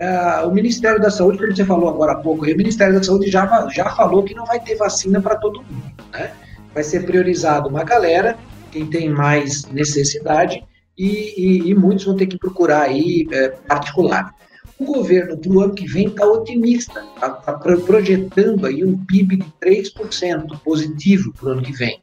uh, 0.00 0.48
o 0.48 0.52
Ministério 0.52 1.00
da 1.00 1.10
Saúde, 1.10 1.38
como 1.38 1.54
você 1.54 1.64
falou 1.64 1.88
agora 1.88 2.12
há 2.12 2.16
pouco, 2.16 2.44
o 2.44 2.46
Ministério 2.46 2.94
da 2.94 3.02
Saúde 3.02 3.30
já, 3.30 3.68
já 3.68 3.90
falou 3.90 4.22
que 4.22 4.34
não 4.34 4.44
vai 4.44 4.60
ter 4.60 4.76
vacina 4.76 5.20
para 5.20 5.36
todo 5.36 5.62
mundo. 5.62 5.92
Né? 6.12 6.32
Vai 6.74 6.82
ser 6.82 7.04
priorizado 7.04 7.68
uma 7.68 7.84
galera, 7.84 8.36
quem 8.70 8.86
tem 8.86 9.08
mais 9.08 9.66
necessidade, 9.66 10.64
e, 10.96 11.34
e, 11.36 11.70
e 11.70 11.74
muitos 11.74 12.04
vão 12.04 12.16
ter 12.16 12.26
que 12.26 12.38
procurar 12.38 12.82
aí 12.82 13.26
é, 13.32 13.48
particular. 13.48 14.34
O 14.80 14.84
governo 14.86 15.36
para 15.36 15.52
o 15.52 15.60
ano 15.60 15.74
que 15.74 15.86
vem 15.86 16.06
está 16.06 16.26
otimista, 16.26 17.04
está 17.14 17.28
tá 17.28 17.52
projetando 17.52 18.66
aí 18.66 18.82
um 18.82 18.96
PIB 19.04 19.36
de 19.36 19.46
3% 19.62 20.58
positivo 20.64 21.34
para 21.34 21.48
o 21.48 21.52
ano 21.52 21.62
que 21.62 21.72
vem. 21.72 22.02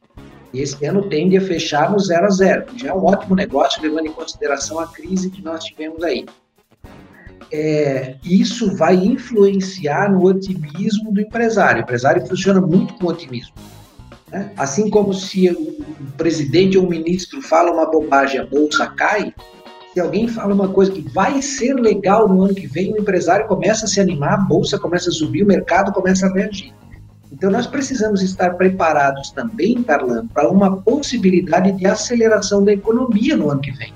E 0.54 0.62
esse 0.62 0.86
ano 0.86 1.10
tende 1.10 1.36
a 1.36 1.42
fechar 1.42 1.92
no 1.92 2.00
zero 2.00 2.28
a 2.28 2.30
zero, 2.30 2.66
já 2.76 2.90
é 2.90 2.94
um 2.94 3.04
ótimo 3.04 3.36
negócio, 3.36 3.82
levando 3.82 4.06
em 4.06 4.12
consideração 4.12 4.80
a 4.80 4.86
crise 4.88 5.32
que 5.32 5.42
nós 5.42 5.64
tivemos 5.64 6.04
aí. 6.04 6.26
É, 7.52 8.16
isso 8.24 8.76
vai 8.76 8.96
influenciar 8.96 10.12
no 10.12 10.24
otimismo 10.26 11.12
do 11.12 11.20
empresário. 11.20 11.80
O 11.80 11.84
empresário 11.84 12.28
funciona 12.28 12.62
muito 12.62 12.94
com 12.94 13.08
otimismo. 13.08 13.56
Né? 14.32 14.52
Assim 14.56 14.90
como 14.90 15.14
se 15.14 15.50
o 15.50 15.78
presidente 16.16 16.78
ou 16.78 16.86
o 16.86 16.90
ministro 16.90 17.42
fala 17.42 17.72
uma 17.72 17.90
bobagem, 17.90 18.40
a 18.40 18.46
bolsa 18.46 18.86
cai, 18.88 19.34
se 19.98 20.01
alguém 20.01 20.27
fala 20.27 20.54
uma 20.54 20.68
coisa 20.68 20.92
que 20.92 21.01
vai 21.01 21.42
ser 21.42 21.74
legal 21.74 22.30
no 22.30 22.44
ano 22.44 22.54
que 22.54 22.68
vem, 22.68 22.94
o 22.94 23.00
empresário 23.00 23.48
começa 23.48 23.86
a 23.86 23.88
se 23.88 24.00
animar, 24.00 24.34
a 24.36 24.38
bolsa 24.38 24.77
começa 24.77 25.10
a 25.10 25.12
subir, 25.12 25.42
o 25.42 25.48
mercado 25.48 25.92
começa 25.92 26.27
a 26.27 26.32
reagir. 26.32 26.72
Então, 27.32 27.50
nós 27.50 27.66
precisamos 27.66 28.22
estar 28.22 28.51
preparados 28.58 29.32
também, 29.32 29.82
Carlan, 29.82 30.27
para 30.27 30.50
uma 30.51 30.77
possibilidade 30.84 31.72
de 31.72 31.88
aceleração 31.88 32.63
da 32.63 32.74
economia 32.74 33.36
no 33.36 33.50
ano 33.50 33.60
que 33.60 33.72
vem. 33.72 33.92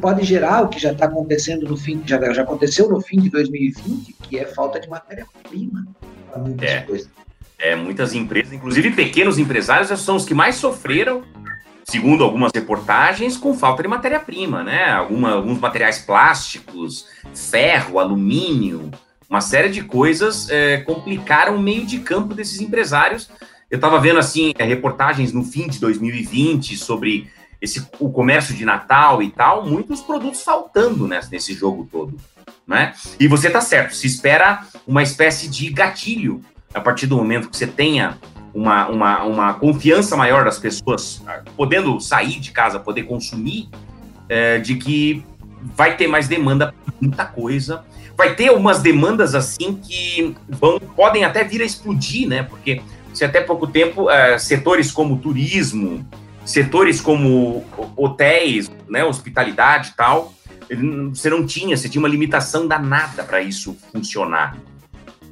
Pode 0.00 0.24
gerar 0.24 0.62
o 0.62 0.68
que 0.68 0.80
já 0.80 0.90
está 0.90 1.04
acontecendo 1.04 1.68
no 1.68 1.76
fim, 1.76 2.02
já, 2.04 2.20
já 2.32 2.42
aconteceu 2.42 2.88
no 2.88 3.00
fim 3.00 3.20
de 3.20 3.30
2020, 3.30 4.16
que 4.20 4.36
é 4.36 4.44
falta 4.46 4.80
de 4.80 4.88
matéria-prima 4.88 5.86
para 6.28 6.42
muitas 6.42 6.68
é. 6.68 6.80
coisas. 6.80 7.08
É, 7.56 7.76
muitas 7.76 8.12
empresas, 8.14 8.52
inclusive 8.52 8.90
pequenos 8.90 9.38
empresários, 9.38 9.96
são 10.00 10.16
os 10.16 10.24
que 10.24 10.34
mais 10.34 10.56
sofreram, 10.56 11.22
segundo 11.84 12.24
algumas 12.24 12.50
reportagens, 12.54 13.36
com 13.36 13.54
falta 13.54 13.82
de 13.82 13.88
matéria-prima, 13.88 14.62
né? 14.62 14.90
Alguma, 14.90 15.32
alguns 15.32 15.58
materiais 15.58 15.98
plásticos, 15.98 17.06
ferro, 17.34 17.98
alumínio, 17.98 18.90
uma 19.28 19.40
série 19.40 19.68
de 19.68 19.82
coisas 19.82 20.48
é, 20.50 20.78
complicaram 20.78 21.56
o 21.56 21.60
meio 21.60 21.84
de 21.84 22.00
campo 22.00 22.34
desses 22.34 22.60
empresários. 22.60 23.30
Eu 23.70 23.76
estava 23.76 23.98
vendo 23.98 24.18
assim 24.18 24.52
é, 24.58 24.64
reportagens 24.64 25.32
no 25.32 25.42
fim 25.42 25.66
de 25.66 25.78
2020 25.80 26.76
sobre 26.76 27.30
esse, 27.60 27.86
o 27.98 28.10
comércio 28.10 28.54
de 28.54 28.64
Natal 28.64 29.22
e 29.22 29.30
tal, 29.30 29.66
muitos 29.66 30.00
produtos 30.00 30.42
faltando 30.42 31.08
nesse, 31.08 31.32
nesse 31.32 31.54
jogo 31.54 31.88
todo. 31.90 32.16
Né? 32.66 32.94
E 33.18 33.26
você 33.26 33.48
está 33.48 33.60
certo, 33.60 33.94
se 33.94 34.06
espera 34.06 34.64
uma 34.86 35.02
espécie 35.02 35.48
de 35.48 35.70
gatilho 35.70 36.40
a 36.72 36.80
partir 36.80 37.06
do 37.06 37.16
momento 37.16 37.48
que 37.48 37.56
você 37.56 37.66
tenha 37.66 38.18
uma, 38.54 38.88
uma, 38.88 39.24
uma 39.24 39.54
confiança 39.54 40.16
maior 40.16 40.44
das 40.44 40.58
pessoas 40.58 41.22
ah, 41.26 41.42
podendo 41.56 41.98
sair 42.00 42.38
de 42.38 42.52
casa, 42.52 42.78
poder 42.78 43.02
consumir, 43.02 43.68
é, 44.28 44.58
de 44.58 44.76
que 44.76 45.24
vai 45.76 45.96
ter 45.96 46.06
mais 46.06 46.28
demanda 46.28 46.72
muita 47.00 47.24
coisa. 47.24 47.84
Vai 48.16 48.34
ter 48.34 48.50
umas 48.50 48.80
demandas 48.80 49.34
assim 49.34 49.74
que 49.74 50.36
vão, 50.48 50.78
podem 50.78 51.24
até 51.24 51.42
vir 51.42 51.60
a 51.60 51.64
explodir, 51.64 52.28
né? 52.28 52.44
Porque 52.44 52.80
se 53.12 53.24
até 53.24 53.40
pouco 53.40 53.66
tempo 53.66 54.08
é, 54.08 54.38
setores 54.38 54.92
como 54.92 55.18
turismo, 55.18 56.06
setores 56.44 57.00
como 57.00 57.64
hotéis, 57.96 58.70
né, 58.88 59.04
hospitalidade 59.04 59.90
e 59.90 59.96
tal, 59.96 60.32
você 61.10 61.30
não 61.30 61.46
tinha, 61.46 61.76
você 61.76 61.88
tinha 61.88 62.00
uma 62.00 62.08
limitação 62.08 62.66
danada 62.66 63.24
para 63.24 63.40
isso 63.40 63.76
funcionar. 63.92 64.56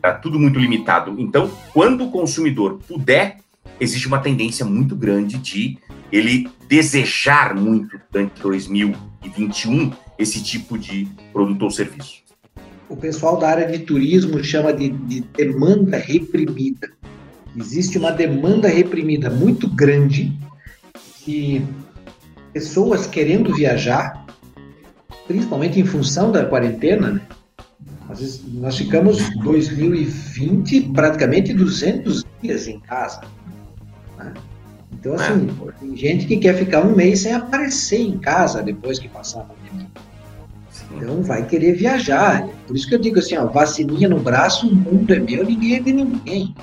Está 0.03 0.15
tudo 0.15 0.37
muito 0.37 0.59
limitado. 0.59 1.15
Então, 1.17 1.49
quando 1.73 2.07
o 2.07 2.11
consumidor 2.11 2.81
puder, 2.89 3.37
existe 3.79 4.09
uma 4.09 4.19
tendência 4.19 4.67
muito 4.67 4.97
grande 4.97 5.39
de 5.39 5.79
ele 6.11 6.51
desejar 6.69 7.55
muito 7.55 8.01
durante 8.11 8.43
2021 8.43 9.93
esse 10.19 10.43
tipo 10.43 10.77
de 10.77 11.07
produto 11.33 11.63
ou 11.63 11.71
serviço. 11.71 12.21
O 12.89 12.97
pessoal 12.97 13.39
da 13.39 13.49
área 13.49 13.71
de 13.71 13.79
turismo 13.79 14.43
chama 14.43 14.73
de, 14.73 14.89
de 14.89 15.21
demanda 15.21 15.99
reprimida. 15.99 16.91
Existe 17.57 17.97
uma 17.97 18.11
demanda 18.11 18.67
reprimida 18.67 19.31
muito 19.31 19.69
grande 19.69 20.37
e 21.29 21.63
pessoas 22.53 23.07
querendo 23.07 23.55
viajar, 23.55 24.27
principalmente 25.29 25.79
em 25.79 25.85
função 25.85 26.33
da 26.33 26.45
quarentena, 26.45 27.13
né? 27.13 27.21
Nós, 28.13 28.45
nós 28.55 28.77
ficamos 28.77 29.19
2020 29.39 30.93
praticamente 30.93 31.55
200 31.55 32.25
dias 32.43 32.69
em 32.69 32.79
casa. 32.81 33.23
Né? 34.19 34.35
Então, 34.93 35.15
assim, 35.15 35.49
é. 35.67 35.73
tem 35.81 35.97
gente 35.97 36.27
que 36.27 36.37
quer 36.37 36.55
ficar 36.55 36.85
um 36.85 36.95
mês 36.95 37.21
sem 37.21 37.33
aparecer 37.33 38.01
em 38.01 38.19
casa 38.19 38.63
depois 38.63 38.99
que 38.99 39.09
passar 39.09 39.41
a 39.41 39.45
pandemia. 39.45 39.89
Então, 40.95 41.23
vai 41.23 41.47
querer 41.47 41.73
viajar. 41.73 42.47
Por 42.67 42.77
isso 42.77 42.87
que 42.87 42.95
eu 42.95 43.01
digo 43.01 43.19
assim, 43.19 43.37
ó, 43.37 43.47
vacininha 43.47 44.09
no 44.09 44.21
braço, 44.21 44.69
o 44.69 44.75
mundo 44.75 45.13
é 45.13 45.19
meu, 45.19 45.45
ninguém 45.45 45.77
é 45.77 45.81
de 45.81 45.93
ninguém. 45.93 46.55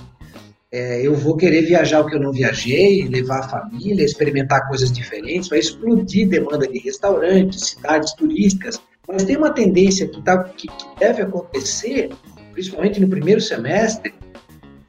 É, 0.72 1.06
eu 1.06 1.16
vou 1.16 1.36
querer 1.36 1.64
viajar 1.64 2.02
o 2.02 2.06
que 2.06 2.16
eu 2.16 2.20
não 2.20 2.32
viajei, 2.32 3.08
levar 3.08 3.40
a 3.40 3.50
família, 3.50 4.06
experimentar 4.06 4.68
coisas 4.68 4.92
diferentes, 4.92 5.50
vai 5.50 5.58
explodir 5.58 6.30
demanda 6.30 6.68
de 6.68 6.78
restaurantes, 6.78 7.72
cidades 7.72 8.14
turísticas, 8.14 8.80
mas 9.12 9.24
tem 9.24 9.38
uma 9.38 9.50
tendência 9.50 10.08
que, 10.08 10.22
tá, 10.22 10.44
que, 10.44 10.68
que 10.68 10.86
deve 11.00 11.24
acontecer, 11.24 12.12
principalmente 12.52 13.02
no 13.02 13.08
primeiro 13.08 13.42
semestre, 13.42 14.14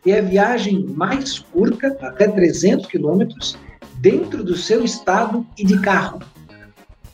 que 0.02 0.12
é 0.12 0.18
a 0.18 0.22
viagem 0.22 0.86
mais 0.88 1.38
curta, 1.38 1.96
até 2.02 2.28
300 2.28 2.86
quilômetros, 2.86 3.56
dentro 3.96 4.44
do 4.44 4.54
seu 4.56 4.84
estado 4.84 5.46
e 5.58 5.64
de 5.64 5.80
carro. 5.80 6.20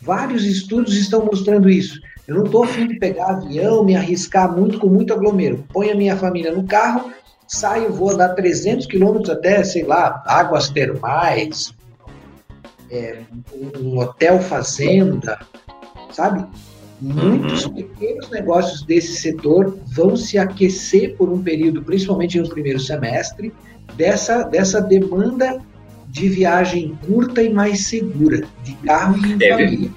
Vários 0.00 0.44
estudos 0.44 0.96
estão 0.96 1.24
mostrando 1.24 1.70
isso. 1.70 2.00
Eu 2.26 2.36
não 2.36 2.44
estou 2.44 2.64
afim 2.64 2.88
de 2.88 2.98
pegar 2.98 3.30
avião, 3.30 3.84
me 3.84 3.94
arriscar 3.94 4.52
muito 4.52 4.78
com 4.80 4.88
muito 4.88 5.12
aglomero. 5.12 5.64
Põe 5.72 5.90
a 5.90 5.94
minha 5.94 6.16
família 6.16 6.52
no 6.52 6.64
carro, 6.64 7.12
saio, 7.46 7.92
vou 7.92 8.16
dar 8.16 8.30
300 8.30 8.86
quilômetros 8.86 9.30
até, 9.30 9.62
sei 9.62 9.84
lá, 9.84 10.24
águas 10.26 10.68
termais, 10.68 11.72
é, 12.90 13.20
um 13.80 13.98
hotel 13.98 14.40
fazenda, 14.40 15.38
sabe? 16.12 16.44
Muitos 17.00 17.66
uhum. 17.66 17.74
pequenos 17.74 18.30
negócios 18.30 18.82
desse 18.82 19.16
setor 19.16 19.78
vão 19.88 20.16
se 20.16 20.38
aquecer 20.38 21.14
por 21.16 21.28
um 21.28 21.42
período, 21.42 21.82
principalmente 21.82 22.40
no 22.40 22.48
primeiro 22.48 22.80
semestre, 22.80 23.52
dessa, 23.94 24.42
dessa 24.44 24.80
demanda 24.80 25.60
de 26.08 26.28
viagem 26.28 26.98
curta 27.06 27.42
e 27.42 27.52
mais 27.52 27.86
segura, 27.86 28.46
de 28.64 28.72
carro 28.76 29.18
e 29.26 29.44
é, 29.44 29.50
família. 29.50 29.90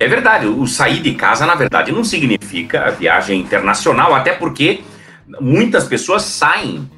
É 0.00 0.08
verdade, 0.08 0.46
o 0.46 0.66
sair 0.66 1.00
de 1.00 1.14
casa, 1.14 1.46
na 1.46 1.54
verdade, 1.54 1.92
não 1.92 2.02
significa 2.02 2.90
viagem 2.90 3.40
internacional, 3.40 4.12
até 4.14 4.32
porque 4.32 4.80
muitas 5.40 5.84
pessoas 5.84 6.22
saem 6.22 6.90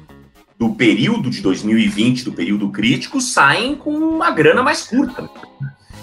do 0.57 0.73
período 0.73 1.29
de 1.29 1.41
2020, 1.41 2.25
do 2.25 2.33
período 2.33 2.69
crítico, 2.69 3.21
saem 3.21 3.75
com 3.75 3.91
uma 3.91 4.31
grana 4.31 4.63
mais 4.63 4.81
curta. 4.81 5.29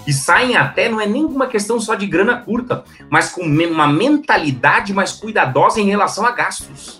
E 0.07 0.13
saem 0.13 0.55
até, 0.55 0.87
não 0.87 1.01
é 1.01 1.07
nem 1.07 1.25
uma 1.25 1.47
questão 1.47 1.79
só 1.79 1.95
de 1.95 2.05
grana 2.05 2.37
curta, 2.37 2.83
mas 3.09 3.29
com 3.29 3.41
uma 3.41 3.87
mentalidade 3.87 4.93
mais 4.93 5.11
cuidadosa 5.11 5.79
em 5.79 5.87
relação 5.87 6.25
a 6.25 6.31
gastos. 6.31 6.99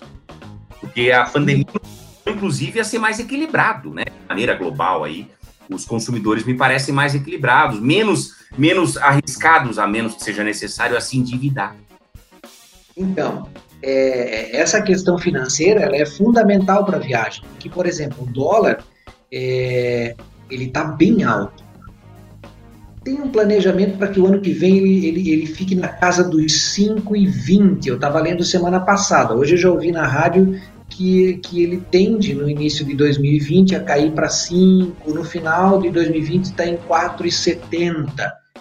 Porque 0.80 1.12
a 1.12 1.24
pandemia, 1.24 1.66
inclusive, 2.26 2.78
ia 2.78 2.84
ser 2.84 2.98
mais 2.98 3.20
equilibrado, 3.20 3.90
né? 3.92 4.04
De 4.04 4.28
maneira 4.28 4.54
global 4.54 5.04
aí, 5.04 5.30
os 5.70 5.84
consumidores 5.84 6.44
me 6.44 6.54
parecem 6.54 6.94
mais 6.94 7.14
equilibrados, 7.14 7.80
menos, 7.80 8.34
menos 8.56 8.96
arriscados, 8.96 9.78
a 9.78 9.86
menos 9.86 10.14
que 10.14 10.24
seja 10.24 10.42
necessário 10.42 11.00
se 11.00 11.16
endividar. 11.16 11.76
Então, 12.96 13.48
é, 13.82 14.56
essa 14.56 14.80
questão 14.82 15.18
financeira 15.18 15.82
ela 15.82 15.96
é 15.96 16.06
fundamental 16.06 16.84
para 16.84 16.96
a 16.96 17.00
viagem. 17.00 17.44
Que, 17.58 17.68
por 17.68 17.86
exemplo, 17.86 18.24
o 18.24 18.26
dólar 18.26 18.82
é, 19.32 20.14
ele 20.50 20.64
está 20.64 20.84
bem 20.84 21.24
alto. 21.24 21.65
Tem 23.06 23.22
um 23.22 23.28
planejamento 23.28 23.96
para 23.96 24.08
que 24.08 24.18
o 24.18 24.26
ano 24.26 24.40
que 24.40 24.52
vem 24.52 24.78
ele, 24.78 25.06
ele, 25.06 25.30
ele 25.30 25.46
fique 25.46 25.76
na 25.76 25.86
casa 25.86 26.24
dos 26.24 26.74
5,20. 26.76 27.86
Eu 27.86 27.94
estava 27.94 28.20
lendo 28.20 28.42
semana 28.42 28.80
passada. 28.80 29.32
Hoje 29.32 29.54
eu 29.54 29.58
já 29.58 29.70
ouvi 29.70 29.92
na 29.92 30.04
rádio 30.04 30.60
que, 30.88 31.34
que 31.34 31.62
ele 31.62 31.80
tende 31.88 32.34
no 32.34 32.50
início 32.50 32.84
de 32.84 32.96
2020 32.96 33.76
a 33.76 33.80
cair 33.80 34.10
para 34.10 34.28
5, 34.28 35.14
no 35.14 35.22
final 35.22 35.80
de 35.80 35.88
2020 35.90 36.46
está 36.46 36.66
em 36.66 36.78
4,70. 36.78 38.10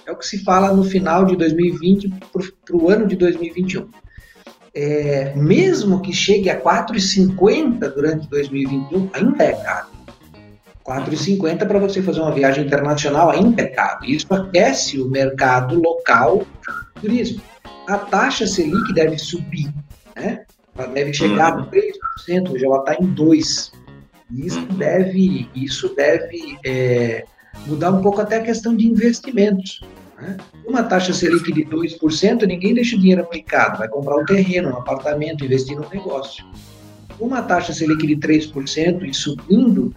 É 0.06 0.12
o 0.12 0.16
que 0.16 0.28
se 0.28 0.44
fala 0.44 0.72
no 0.72 0.84
final 0.84 1.26
de 1.26 1.36
2020 1.36 2.14
para 2.32 2.78
o 2.78 2.88
ano 2.88 3.08
de 3.08 3.16
2021 3.16 3.90
é, 4.76 5.34
mesmo 5.36 6.02
que 6.02 6.12
chegue 6.12 6.50
a 6.50 6.62
4,50 6.62 7.80
durante 7.94 8.30
2021, 8.30 9.10
ainda 9.14 9.44
é 9.44 9.54
caro. 9.54 9.95
4,50 10.86 11.68
para 11.68 11.80
você 11.80 12.02
fazer 12.02 12.22
uma 12.22 12.32
viagem 12.32 12.66
internacional 12.66 13.32
é 13.34 13.66
caro. 13.66 14.06
Isso 14.06 14.32
aquece 14.32 15.02
o 15.02 15.10
mercado 15.10 15.82
local 15.82 16.40
do 16.40 17.02
turismo. 17.02 17.42
A 17.88 17.98
taxa 17.98 18.46
Selic 18.46 18.94
deve 18.94 19.18
subir, 19.18 19.74
né? 20.16 20.46
Ela 20.78 20.88
deve 20.88 21.14
chegar 21.14 21.54
a 21.54 21.66
3%, 21.66 22.52
hoje 22.52 22.66
ela 22.66 22.80
está 22.80 22.96
em 22.96 23.16
2%. 23.16 23.72
Isso 24.32 24.62
deve, 24.74 25.50
isso 25.56 25.96
deve 25.96 26.58
é, 26.66 27.24
mudar 27.68 27.92
um 27.92 28.02
pouco 28.02 28.22
até 28.22 28.38
a 28.38 28.44
questão 28.44 28.76
de 28.76 28.88
investimentos. 28.88 29.82
Né? 30.20 30.38
Uma 30.66 30.84
taxa 30.84 31.14
Selic 31.14 31.52
de 31.52 31.64
2%, 31.66 32.46
ninguém 32.46 32.74
deixa 32.74 32.96
o 32.96 33.00
dinheiro 33.00 33.22
aplicado, 33.22 33.78
vai 33.78 33.88
comprar 33.88 34.18
um 34.18 34.26
terreno, 34.26 34.70
um 34.70 34.78
apartamento, 34.78 35.46
investir 35.46 35.78
no 35.78 35.88
negócio. 35.90 36.46
Uma 37.20 37.42
taxa 37.42 37.72
Selic 37.72 38.06
de 38.06 38.18
3% 38.18 39.04
e 39.04 39.14
subindo, 39.14 39.96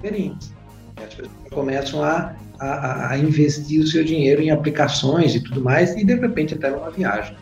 diferente. 0.00 0.48
As 0.96 1.14
pessoas 1.14 1.30
começam 1.50 2.02
a, 2.02 2.34
a, 2.58 3.12
a, 3.12 3.18
investir 3.18 3.80
o 3.80 3.86
seu 3.86 4.04
dinheiro 4.04 4.42
em 4.42 4.50
aplicações 4.50 5.34
e 5.34 5.40
tudo 5.40 5.62
mais, 5.62 5.96
e 5.96 6.04
de 6.04 6.14
repente 6.14 6.54
até 6.54 6.70
numa 6.70 6.90
viagem. 6.90 7.36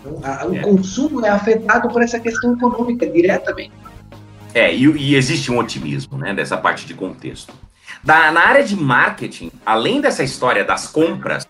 Então, 0.00 0.20
a, 0.22 0.46
o 0.46 0.54
é. 0.54 0.60
consumo 0.60 1.24
é 1.24 1.28
afetado 1.28 1.88
por 1.88 2.02
essa 2.02 2.18
questão 2.20 2.54
econômica 2.54 3.06
diretamente. 3.06 3.72
É, 4.54 4.74
e, 4.74 4.84
e 4.84 5.14
existe 5.14 5.52
um 5.52 5.58
otimismo 5.58 6.16
né, 6.16 6.34
dessa 6.34 6.56
parte 6.56 6.86
de 6.86 6.94
contexto. 6.94 7.52
Da, 8.02 8.30
na 8.30 8.40
área 8.40 8.64
de 8.64 8.76
marketing, 8.76 9.50
além 9.64 10.00
dessa 10.00 10.22
história 10.22 10.64
das 10.64 10.86
compras, 10.86 11.46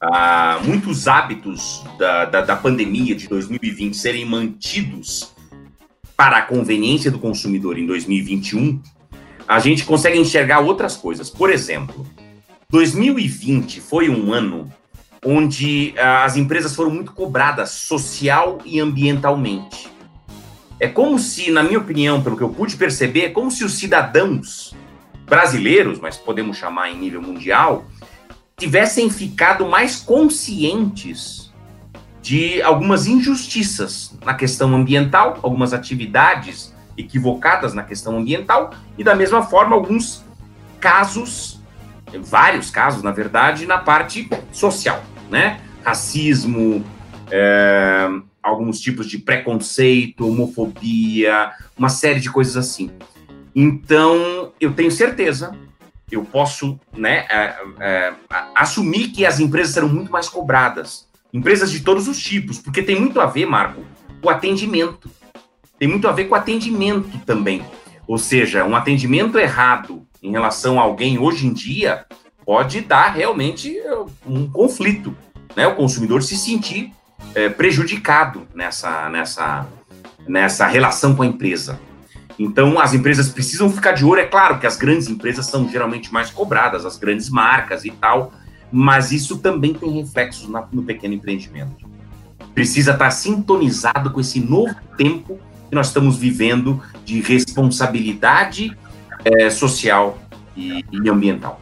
ah, 0.00 0.60
muitos 0.64 1.08
hábitos 1.08 1.82
da, 1.98 2.24
da, 2.26 2.40
da 2.42 2.56
pandemia 2.56 3.14
de 3.14 3.28
2020 3.28 3.96
serem 3.96 4.24
mantidos 4.24 5.34
para 6.16 6.38
a 6.38 6.42
conveniência 6.42 7.10
do 7.10 7.18
consumidor 7.18 7.78
em 7.78 7.86
2021, 7.86 8.80
a 9.46 9.58
gente 9.58 9.84
consegue 9.84 10.18
enxergar 10.18 10.60
outras 10.60 10.96
coisas. 10.96 11.30
Por 11.30 11.50
exemplo, 11.50 12.06
2020 12.70 13.80
foi 13.80 14.08
um 14.08 14.32
ano 14.32 14.72
onde 15.24 15.94
ah, 15.98 16.24
as 16.24 16.36
empresas 16.36 16.74
foram 16.74 16.90
muito 16.90 17.12
cobradas 17.12 17.70
social 17.70 18.58
e 18.64 18.80
ambientalmente. 18.80 19.88
É 20.78 20.88
como 20.88 21.18
se, 21.18 21.50
na 21.50 21.62
minha 21.62 21.78
opinião, 21.78 22.22
pelo 22.22 22.36
que 22.36 22.42
eu 22.42 22.50
pude 22.50 22.76
perceber, 22.76 23.24
é 23.24 23.30
como 23.30 23.50
se 23.50 23.64
os 23.64 23.74
cidadãos 23.74 24.74
brasileiros, 25.24 25.98
mas 25.98 26.16
podemos 26.16 26.56
chamar 26.56 26.90
em 26.90 26.98
nível 26.98 27.22
mundial, 27.22 27.86
tivessem 28.56 29.08
ficado 29.10 29.66
mais 29.66 29.96
conscientes 29.96 31.52
de 32.22 32.60
algumas 32.62 33.06
injustiças 33.06 34.16
na 34.24 34.34
questão 34.34 34.74
ambiental, 34.74 35.38
algumas 35.42 35.72
atividades 35.72 36.74
equivocadas 36.96 37.74
na 37.74 37.82
questão 37.82 38.18
ambiental 38.18 38.72
e 38.96 39.04
da 39.04 39.14
mesma 39.14 39.42
forma 39.42 39.74
alguns 39.74 40.24
casos, 40.80 41.60
vários 42.24 42.70
casos 42.70 43.02
na 43.02 43.12
verdade, 43.12 43.66
na 43.66 43.78
parte 43.78 44.28
social, 44.52 45.02
né? 45.30 45.60
Racismo, 45.84 46.84
é, 47.30 48.08
alguns 48.42 48.80
tipos 48.80 49.08
de 49.08 49.18
preconceito, 49.18 50.28
homofobia, 50.28 51.52
uma 51.76 51.88
série 51.88 52.20
de 52.20 52.30
coisas 52.30 52.56
assim. 52.56 52.90
Então, 53.54 54.52
eu 54.60 54.72
tenho 54.72 54.90
certeza, 54.90 55.56
eu 56.10 56.24
posso 56.24 56.78
né, 56.96 57.26
é, 57.28 57.56
é, 57.80 58.14
assumir 58.54 59.08
que 59.08 59.26
as 59.26 59.40
empresas 59.40 59.74
serão 59.74 59.88
muito 59.88 60.12
mais 60.12 60.28
cobradas. 60.28 61.08
Empresas 61.32 61.70
de 61.70 61.80
todos 61.80 62.06
os 62.06 62.18
tipos, 62.22 62.58
porque 62.58 62.82
tem 62.82 63.00
muito 63.00 63.20
a 63.20 63.26
ver, 63.26 63.46
Marco, 63.46 63.82
o 64.22 64.30
atendimento. 64.30 65.10
Tem 65.78 65.88
muito 65.88 66.08
a 66.08 66.12
ver 66.12 66.24
com 66.24 66.34
atendimento 66.34 67.18
também. 67.24 67.64
Ou 68.06 68.18
seja, 68.18 68.64
um 68.64 68.76
atendimento 68.76 69.38
errado 69.38 70.06
em 70.22 70.30
relação 70.30 70.78
a 70.80 70.82
alguém 70.82 71.18
hoje 71.18 71.46
em 71.46 71.52
dia 71.52 72.06
pode 72.44 72.80
dar 72.80 73.08
realmente 73.08 73.76
é, 73.76 73.94
um 74.24 74.48
conflito, 74.48 75.14
né? 75.56 75.66
O 75.66 75.74
consumidor 75.74 76.22
se 76.22 76.36
sentir 76.36 76.92
é, 77.34 77.48
prejudicado 77.48 78.46
nessa, 78.54 79.08
nessa, 79.08 79.66
nessa 80.26 80.66
relação 80.66 81.14
com 81.14 81.22
a 81.22 81.26
empresa. 81.26 81.80
Então, 82.38 82.78
as 82.78 82.94
empresas 82.94 83.28
precisam 83.28 83.70
ficar 83.70 83.92
de 83.92 84.04
olho. 84.04 84.20
É 84.20 84.26
claro 84.26 84.58
que 84.58 84.66
as 84.66 84.76
grandes 84.76 85.08
empresas 85.08 85.46
são 85.46 85.68
geralmente 85.68 86.12
mais 86.12 86.30
cobradas, 86.30 86.84
as 86.84 86.96
grandes 86.96 87.30
marcas 87.30 87.84
e 87.84 87.90
tal, 87.90 88.32
mas 88.70 89.10
isso 89.10 89.38
também 89.38 89.74
tem 89.74 89.90
reflexos 90.00 90.48
no 90.70 90.82
pequeno 90.82 91.14
empreendimento. 91.14 91.88
Precisa 92.54 92.92
estar 92.92 93.10
sintonizado 93.10 94.10
com 94.10 94.20
esse 94.20 94.38
novo 94.38 94.74
tempo 94.96 95.38
que 95.68 95.74
nós 95.74 95.88
estamos 95.88 96.16
vivendo 96.16 96.82
de 97.04 97.20
responsabilidade 97.20 98.76
é, 99.24 99.50
social 99.50 100.18
e, 100.56 100.84
e 100.92 101.08
ambiental. 101.08 101.60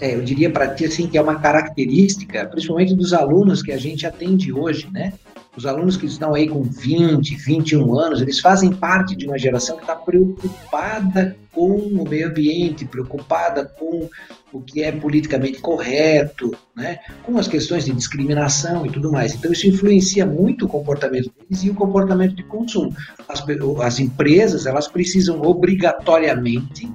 É, 0.00 0.14
eu 0.14 0.22
diria 0.22 0.50
para 0.50 0.68
ti 0.74 0.84
assim 0.84 1.08
que 1.08 1.18
é 1.18 1.22
uma 1.22 1.36
característica, 1.36 2.46
principalmente 2.46 2.94
dos 2.94 3.12
alunos 3.12 3.62
que 3.62 3.72
a 3.72 3.76
gente 3.76 4.06
atende 4.06 4.52
hoje, 4.52 4.88
né? 4.92 5.12
Os 5.58 5.66
alunos 5.66 5.96
que 5.96 6.06
estão 6.06 6.34
aí 6.36 6.48
com 6.48 6.62
20, 6.62 7.34
21 7.34 7.98
anos, 7.98 8.22
eles 8.22 8.38
fazem 8.38 8.72
parte 8.72 9.16
de 9.16 9.26
uma 9.26 9.36
geração 9.36 9.74
que 9.74 9.82
está 9.82 9.96
preocupada 9.96 11.36
com 11.50 11.74
o 11.74 12.08
meio 12.08 12.28
ambiente, 12.28 12.84
preocupada 12.84 13.64
com 13.64 14.08
o 14.52 14.60
que 14.60 14.84
é 14.84 14.92
politicamente 14.92 15.58
correto, 15.58 16.56
né? 16.76 17.00
com 17.24 17.36
as 17.36 17.48
questões 17.48 17.84
de 17.84 17.92
discriminação 17.92 18.86
e 18.86 18.90
tudo 18.90 19.10
mais. 19.10 19.34
Então, 19.34 19.50
isso 19.50 19.66
influencia 19.66 20.24
muito 20.24 20.66
o 20.66 20.68
comportamento 20.68 21.32
deles 21.36 21.64
e 21.64 21.70
o 21.70 21.74
comportamento 21.74 22.36
de 22.36 22.44
consumo. 22.44 22.94
As, 23.28 23.44
as 23.82 23.98
empresas, 23.98 24.64
elas 24.64 24.86
precisam 24.86 25.42
obrigatoriamente 25.42 26.88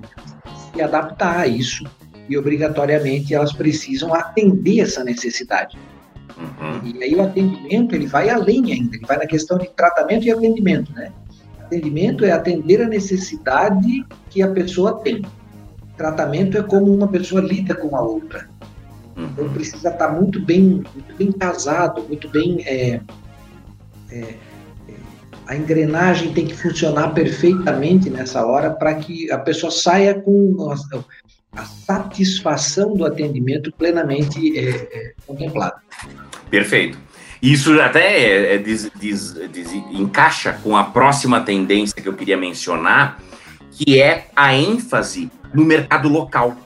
se 0.74 0.82
adaptar 0.82 1.40
a 1.42 1.48
isso 1.48 1.84
e 2.30 2.38
obrigatoriamente 2.38 3.34
elas 3.34 3.52
precisam 3.52 4.14
atender 4.14 4.80
essa 4.80 5.04
necessidade. 5.04 5.78
Uhum. 6.38 6.82
E 6.84 7.04
aí 7.04 7.16
o 7.16 7.22
atendimento 7.22 7.96
ele 7.96 8.08
vai 8.08 8.30
além 8.30 8.72
ainda, 8.72 8.96
ele 8.96 9.06
vai 9.06 9.18
na 9.18 9.28
questão 9.28 9.58
de 9.58 9.70
tratamento 9.70 10.26
e 10.26 10.32
atendimento, 10.32 10.92
né? 10.94 11.12
Atendimento 11.60 12.26
é 12.26 12.32
atender 12.32 12.82
a 12.82 12.88
necessidade 12.88 14.06
que 14.30 14.42
a 14.42 14.52
pessoa 14.52 15.00
tem. 15.00 15.22
tratamento 15.98 16.58
é 16.58 16.64
como 16.64 16.94
uma 16.94 17.08
pessoa 17.08 17.42
lida 17.42 17.76
com 17.76 17.96
a 17.96 18.02
outra. 18.02 18.50
Uhum. 19.16 19.26
Então 19.26 19.54
precisa 19.54 19.90
estar 19.90 20.10
muito 20.10 20.44
bem, 20.44 20.84
muito 20.94 21.16
bem 21.18 21.32
casado, 21.32 22.04
muito 22.04 22.28
bem. 22.30 22.64
É, 22.66 23.00
é, 24.12 24.20
é, 24.20 24.38
a 25.48 25.56
engrenagem 25.56 26.34
tem 26.34 26.48
que 26.48 26.56
funcionar 26.56 27.14
perfeitamente 27.14 28.10
nessa 28.10 28.46
hora 28.46 28.72
para 28.72 28.96
que 28.96 29.32
a 29.32 29.38
pessoa 29.38 29.72
saia 29.72 30.20
com 30.20 30.72
a, 31.56 31.66
satisfação 31.66 32.96
do 32.96 33.06
atendimento 33.06 33.72
plenamente 33.72 34.58
é, 34.58 34.70
é, 34.70 35.14
contemplada. 35.26 35.76
Perfeito. 36.50 36.98
Isso 37.42 37.80
até 37.82 38.54
é, 38.54 38.58
diz, 38.58 38.90
diz, 38.96 39.34
diz, 39.52 39.74
encaixa 39.92 40.54
com 40.64 40.78
a 40.78 40.86
próxima 40.86 41.42
tendência 41.42 42.02
que 42.02 42.08
eu 42.08 42.14
queria 42.14 42.38
mencionar, 42.38 43.20
que 43.72 44.00
é 44.00 44.28
a 44.36 44.56
ênfase 44.56 45.30
no 45.54 45.66
mercado 45.66 46.08
local. 46.08 46.58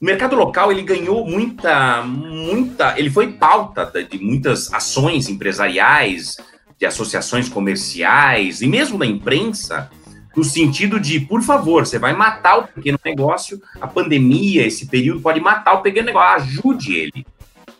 O 0.00 0.04
mercado 0.04 0.36
local 0.36 0.70
ele 0.70 0.82
ganhou 0.82 1.26
muita, 1.26 2.02
muita, 2.02 2.98
ele 2.98 3.08
foi 3.08 3.32
pauta 3.32 3.90
de 4.02 4.18
muitas 4.18 4.72
ações 4.74 5.28
empresariais, 5.28 6.36
de 6.78 6.84
associações 6.84 7.48
comerciais 7.48 8.60
e 8.60 8.66
mesmo 8.66 8.98
da 8.98 9.06
imprensa, 9.06 9.90
no 10.36 10.44
sentido 10.44 11.00
de, 11.00 11.18
por 11.18 11.42
favor, 11.42 11.86
você 11.86 11.98
vai 11.98 12.12
matar 12.12 12.58
o 12.58 12.68
pequeno 12.68 12.98
negócio, 13.02 13.60
a 13.80 13.86
pandemia, 13.86 14.66
esse 14.66 14.86
período 14.86 15.20
pode 15.20 15.40
matar 15.40 15.72
o 15.72 15.82
pequeno 15.82 16.06
negócio, 16.06 16.34
ajude 16.34 16.94
ele. 16.94 17.26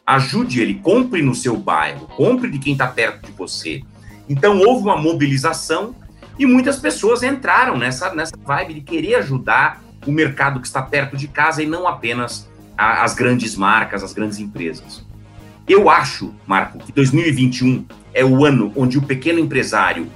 Ajude 0.06 0.62
ele, 0.62 0.74
compre 0.74 1.20
no 1.20 1.34
seu 1.34 1.56
bairro, 1.56 2.06
compre 2.06 2.50
de 2.50 2.58
quem 2.58 2.72
está 2.72 2.86
perto 2.86 3.26
de 3.26 3.32
você. 3.32 3.82
Então 4.28 4.58
houve 4.58 4.84
uma 4.84 4.96
mobilização 4.96 5.94
e 6.38 6.46
muitas 6.46 6.78
pessoas 6.78 7.22
entraram 7.22 7.76
nessa, 7.76 8.14
nessa 8.14 8.36
vibe 8.36 8.74
de 8.74 8.80
querer 8.80 9.16
ajudar 9.16 9.82
o 10.06 10.12
mercado 10.12 10.60
que 10.60 10.66
está 10.66 10.80
perto 10.80 11.16
de 11.16 11.28
casa 11.28 11.62
e 11.62 11.66
não 11.66 11.86
apenas 11.86 12.48
a, 12.78 13.02
as 13.02 13.14
grandes 13.14 13.54
marcas, 13.54 14.02
as 14.02 14.14
grandes 14.14 14.38
empresas. 14.38 15.04
Eu 15.68 15.90
acho, 15.90 16.32
Marco, 16.46 16.78
que 16.78 16.92
2021 16.92 17.84
é 18.14 18.24
o 18.24 18.44
ano 18.44 18.72
onde 18.76 18.96
o 18.96 19.02
pequeno 19.02 19.40
empresário, 19.40 20.08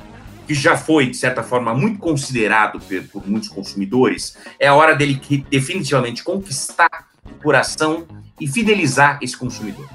que 0.47 0.55
já 0.55 0.77
foi, 0.77 1.07
de 1.07 1.17
certa 1.17 1.43
forma, 1.43 1.75
muito 1.75 1.99
considerado 1.99 2.81
por, 3.11 3.27
muitos 3.29 3.49
consumidores, 3.49 4.37
é 4.59 4.69
a 4.69 4.75
hora 4.75 4.95
dele 4.95 5.21
definitivamente 5.49 6.23
conquistar 6.25 7.11
o 7.25 7.35
coração 7.43 8.07
e 8.41 8.47
fidelizar 8.47 9.19
esse 9.23 9.37
consumidor. 9.37 9.89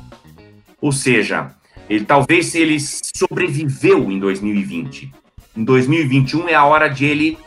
Ou 0.80 0.92
seja, 0.92 1.52
ele 1.90 2.06
talvez 2.06 2.54
ele 2.56 2.78
sobreviveu 2.80 4.12
em 4.12 4.20
2020, 4.20 5.12
em 5.56 5.64
2021 5.64 6.50
é 6.50 6.54
a 6.54 6.66
hora 6.66 6.88
de 6.88 7.06
ele 7.06 7.38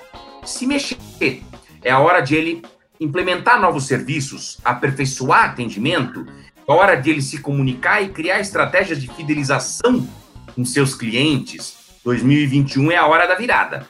se 0.44 0.66
mexer, 0.66 1.42
é 1.82 1.90
a 1.90 1.98
hora 1.98 2.20
de 2.20 2.34
ele 2.34 2.62
implementar 3.00 3.60
novos 3.60 3.86
serviços, 3.86 4.58
aperfeiçoar 4.64 5.50
atendimento, 5.50 6.26
é 6.66 6.72
a 6.72 6.74
hora 6.74 6.96
de 6.96 7.10
ele 7.10 7.22
se 7.22 7.38
comunicar 7.38 8.02
e 8.02 8.08
criar 8.08 8.40
estratégias 8.40 9.00
de 9.00 9.08
fidelização 9.08 10.08
com 10.54 10.64
seus 10.64 10.94
clientes. 10.94 11.77
2021 12.04 12.92
é 12.92 12.96
a 12.96 13.06
hora 13.06 13.26
da 13.26 13.34
virada. 13.34 13.86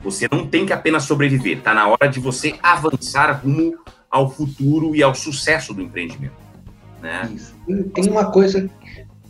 Você 0.00 0.28
não 0.30 0.46
tem 0.46 0.66
que 0.66 0.72
apenas 0.72 1.04
sobreviver, 1.04 1.58
está 1.58 1.72
na 1.72 1.88
hora 1.88 2.08
de 2.08 2.18
você 2.18 2.54
avançar 2.62 3.30
rumo 3.42 3.74
ao 4.10 4.30
futuro 4.30 4.94
e 4.94 5.02
ao 5.02 5.14
sucesso 5.14 5.72
do 5.72 5.80
empreendimento. 5.80 6.34
Né? 7.00 7.30
Tem 7.94 8.08
uma 8.08 8.30
coisa, 8.30 8.68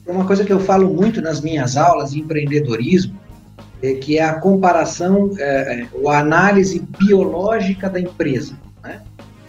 uma 0.06 0.26
coisa 0.26 0.44
que 0.44 0.52
eu 0.52 0.60
falo 0.60 0.92
muito 0.92 1.20
nas 1.20 1.40
minhas 1.40 1.76
aulas 1.76 2.12
de 2.12 2.20
empreendedorismo, 2.20 3.18
é, 3.82 3.94
que 3.94 4.18
é 4.18 4.24
a 4.24 4.34
comparação, 4.34 5.30
é, 5.38 5.80
é, 5.82 5.88
ou 5.92 6.08
a 6.08 6.18
análise 6.18 6.80
biológica 6.98 7.88
da 7.88 8.00
empresa. 8.00 8.56
Né? 8.82 9.02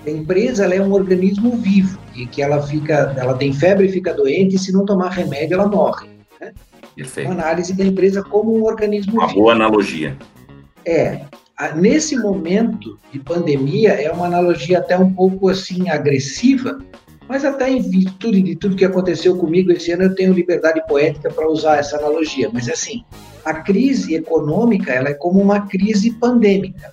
A 0.05 0.09
empresa 0.09 0.65
é 0.65 0.81
um 0.81 0.91
organismo 0.91 1.57
vivo 1.57 1.99
e 2.15 2.25
que 2.25 2.41
ela 2.41 2.61
fica, 2.61 3.13
ela 3.17 3.35
tem 3.35 3.53
febre 3.53 3.87
e 3.87 3.91
fica 3.91 4.13
doente 4.13 4.55
e 4.55 4.59
se 4.59 4.71
não 4.71 4.85
tomar 4.85 5.09
remédio 5.09 5.55
ela 5.55 5.67
morre. 5.67 6.07
Né? 6.39 6.53
Perfeito. 6.95 7.29
Uma 7.29 7.41
análise 7.41 7.73
da 7.73 7.83
empresa 7.83 8.23
como 8.23 8.57
um 8.57 8.63
organismo 8.63 9.13
uma 9.13 9.27
vivo. 9.27 9.41
Boa 9.41 9.53
analogia. 9.53 10.17
É. 10.85 11.21
Nesse 11.75 12.17
momento 12.17 12.99
de 13.11 13.19
pandemia 13.19 13.91
é 13.93 14.11
uma 14.11 14.25
analogia 14.25 14.79
até 14.79 14.97
um 14.97 15.13
pouco 15.13 15.49
assim 15.49 15.89
agressiva, 15.89 16.79
mas 17.27 17.45
até 17.45 17.69
em 17.69 17.79
virtude 17.81 18.41
de 18.41 18.55
tudo 18.55 18.75
que 18.75 18.83
aconteceu 18.83 19.37
comigo 19.37 19.71
esse 19.71 19.91
ano 19.91 20.03
eu 20.03 20.15
tenho 20.15 20.33
liberdade 20.33 20.85
poética 20.87 21.31
para 21.31 21.47
usar 21.47 21.77
essa 21.77 21.97
analogia. 21.97 22.49
Mas 22.51 22.67
assim, 22.67 23.03
a 23.45 23.53
crise 23.53 24.15
econômica 24.15 24.91
ela 24.91 25.09
é 25.09 25.13
como 25.13 25.39
uma 25.39 25.67
crise 25.67 26.11
pandêmica. 26.11 26.91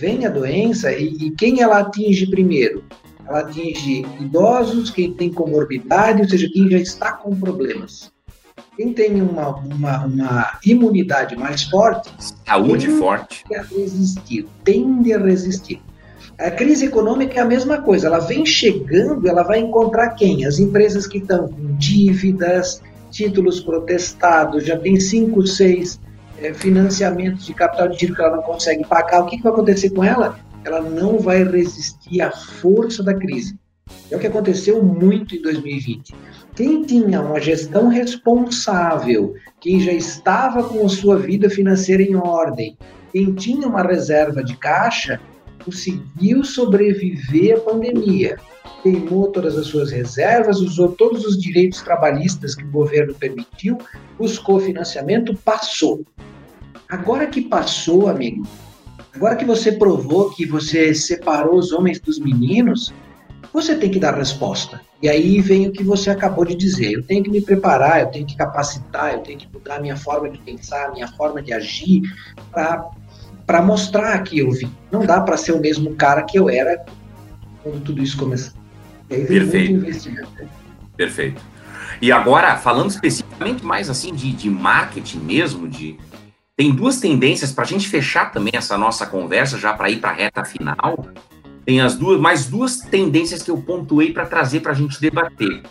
Vem 0.00 0.24
a 0.24 0.30
doença 0.30 0.92
e, 0.92 1.08
e 1.08 1.30
quem 1.32 1.60
ela 1.60 1.80
atinge 1.80 2.30
primeiro? 2.30 2.84
Ela 3.26 3.40
atinge 3.40 4.06
idosos, 4.20 4.90
quem 4.90 5.12
tem 5.12 5.30
comorbidade, 5.30 6.22
ou 6.22 6.28
seja, 6.28 6.48
quem 6.50 6.70
já 6.70 6.78
está 6.78 7.12
com 7.12 7.34
problemas. 7.34 8.10
Quem 8.78 8.92
tem 8.92 9.20
uma, 9.20 9.56
uma, 9.56 10.04
uma 10.04 10.58
imunidade 10.64 11.34
mais 11.34 11.64
forte, 11.64 12.12
saúde 12.46 12.86
forte, 12.86 13.42
a 13.52 13.62
resistir, 13.62 14.46
tende 14.62 15.12
a 15.12 15.18
resistir. 15.18 15.82
A 16.38 16.48
crise 16.48 16.86
econômica 16.86 17.40
é 17.40 17.42
a 17.42 17.44
mesma 17.44 17.82
coisa, 17.82 18.06
ela 18.06 18.20
vem 18.20 18.46
chegando, 18.46 19.26
ela 19.26 19.42
vai 19.42 19.58
encontrar 19.58 20.10
quem? 20.10 20.46
As 20.46 20.60
empresas 20.60 21.08
que 21.08 21.18
estão 21.18 21.48
com 21.48 21.74
dívidas, 21.76 22.80
títulos 23.10 23.58
protestados, 23.58 24.64
já 24.64 24.78
tem 24.78 25.00
cinco, 25.00 25.44
seis 25.44 25.98
é, 26.40 26.54
financiamentos 26.54 27.46
de 27.46 27.54
capital 27.54 27.88
de 27.88 27.98
giro 27.98 28.14
que 28.14 28.22
ela 28.22 28.36
não 28.36 28.44
consegue 28.44 28.86
pagar, 28.86 29.22
o 29.22 29.26
que, 29.26 29.38
que 29.38 29.42
vai 29.42 29.52
acontecer 29.54 29.90
com 29.90 30.04
ela? 30.04 30.38
Ela 30.64 30.82
não 30.82 31.18
vai 31.18 31.42
resistir 31.42 32.22
à 32.22 32.30
força 32.30 33.02
da 33.02 33.12
crise. 33.12 33.58
É 34.10 34.16
o 34.16 34.18
que 34.18 34.26
aconteceu 34.26 34.82
muito 34.82 35.34
em 35.34 35.42
2020. 35.42 36.14
Quem 36.54 36.82
tinha 36.82 37.20
uma 37.20 37.40
gestão 37.40 37.88
responsável, 37.88 39.34
quem 39.60 39.80
já 39.80 39.92
estava 39.92 40.64
com 40.64 40.84
a 40.84 40.88
sua 40.88 41.16
vida 41.16 41.48
financeira 41.48 42.02
em 42.02 42.14
ordem, 42.14 42.76
quem 43.12 43.34
tinha 43.34 43.66
uma 43.66 43.82
reserva 43.82 44.42
de 44.42 44.56
caixa, 44.56 45.20
conseguiu 45.64 46.44
sobreviver 46.44 47.56
à 47.56 47.60
pandemia 47.60 48.36
queimou 48.82 49.28
todas 49.28 49.56
as 49.56 49.66
suas 49.66 49.90
reservas, 49.90 50.60
usou 50.60 50.92
todos 50.92 51.24
os 51.24 51.38
direitos 51.38 51.82
trabalhistas 51.82 52.54
que 52.54 52.64
o 52.64 52.70
governo 52.70 53.14
permitiu, 53.14 53.78
buscou 54.18 54.60
financiamento, 54.60 55.34
passou. 55.44 56.04
Agora 56.88 57.26
que 57.26 57.42
passou, 57.42 58.08
amigo, 58.08 58.46
agora 59.14 59.36
que 59.36 59.44
você 59.44 59.72
provou 59.72 60.30
que 60.30 60.46
você 60.46 60.94
separou 60.94 61.58
os 61.58 61.72
homens 61.72 62.00
dos 62.00 62.18
meninos, 62.18 62.92
você 63.52 63.74
tem 63.74 63.90
que 63.90 63.98
dar 63.98 64.14
resposta. 64.14 64.80
E 65.02 65.08
aí 65.08 65.40
vem 65.40 65.68
o 65.68 65.72
que 65.72 65.82
você 65.82 66.10
acabou 66.10 66.44
de 66.44 66.54
dizer. 66.54 66.92
Eu 66.92 67.02
tenho 67.02 67.22
que 67.22 67.30
me 67.30 67.40
preparar, 67.40 68.00
eu 68.00 68.06
tenho 68.08 68.26
que 68.26 68.36
capacitar, 68.36 69.14
eu 69.14 69.20
tenho 69.20 69.38
que 69.38 69.48
mudar 69.52 69.76
a 69.76 69.80
minha 69.80 69.96
forma 69.96 70.28
de 70.28 70.38
pensar, 70.38 70.86
a 70.86 70.92
minha 70.92 71.08
forma 71.08 71.40
de 71.40 71.52
agir, 71.52 72.02
para 72.50 73.62
mostrar 73.62 74.18
que 74.22 74.38
eu 74.38 74.50
vim. 74.50 74.72
Não 74.90 75.06
dá 75.06 75.20
para 75.20 75.36
ser 75.36 75.52
o 75.52 75.60
mesmo 75.60 75.94
cara 75.94 76.22
que 76.22 76.38
eu 76.38 76.48
era 76.48 76.84
quando 77.62 77.82
tudo 77.82 78.02
isso 78.02 78.16
começou. 78.16 78.58
Perfeito. 79.08 79.80
Perfeito. 80.96 81.40
E 82.00 82.12
agora, 82.12 82.56
falando 82.56 82.90
especificamente 82.90 83.64
mais 83.64 83.88
assim 83.88 84.14
de, 84.14 84.32
de 84.32 84.50
marketing 84.50 85.18
mesmo, 85.20 85.68
de 85.68 85.98
tem 86.56 86.72
duas 86.72 86.98
tendências 86.98 87.52
para 87.52 87.64
a 87.64 87.66
gente 87.66 87.88
fechar 87.88 88.32
também 88.32 88.52
essa 88.54 88.76
nossa 88.76 89.06
conversa 89.06 89.56
já 89.56 89.72
para 89.72 89.90
ir 89.90 90.00
para 90.00 90.10
a 90.10 90.12
reta 90.12 90.44
final. 90.44 91.06
Tem 91.68 91.82
as 91.82 91.96
duas, 91.96 92.18
mais 92.18 92.46
duas 92.46 92.78
tendências 92.78 93.42
que 93.42 93.50
eu 93.50 93.58
pontuei 93.58 94.10
para 94.10 94.24
trazer 94.24 94.60
para 94.60 94.72
a 94.72 94.74
gente 94.74 94.98
debater. 94.98 95.62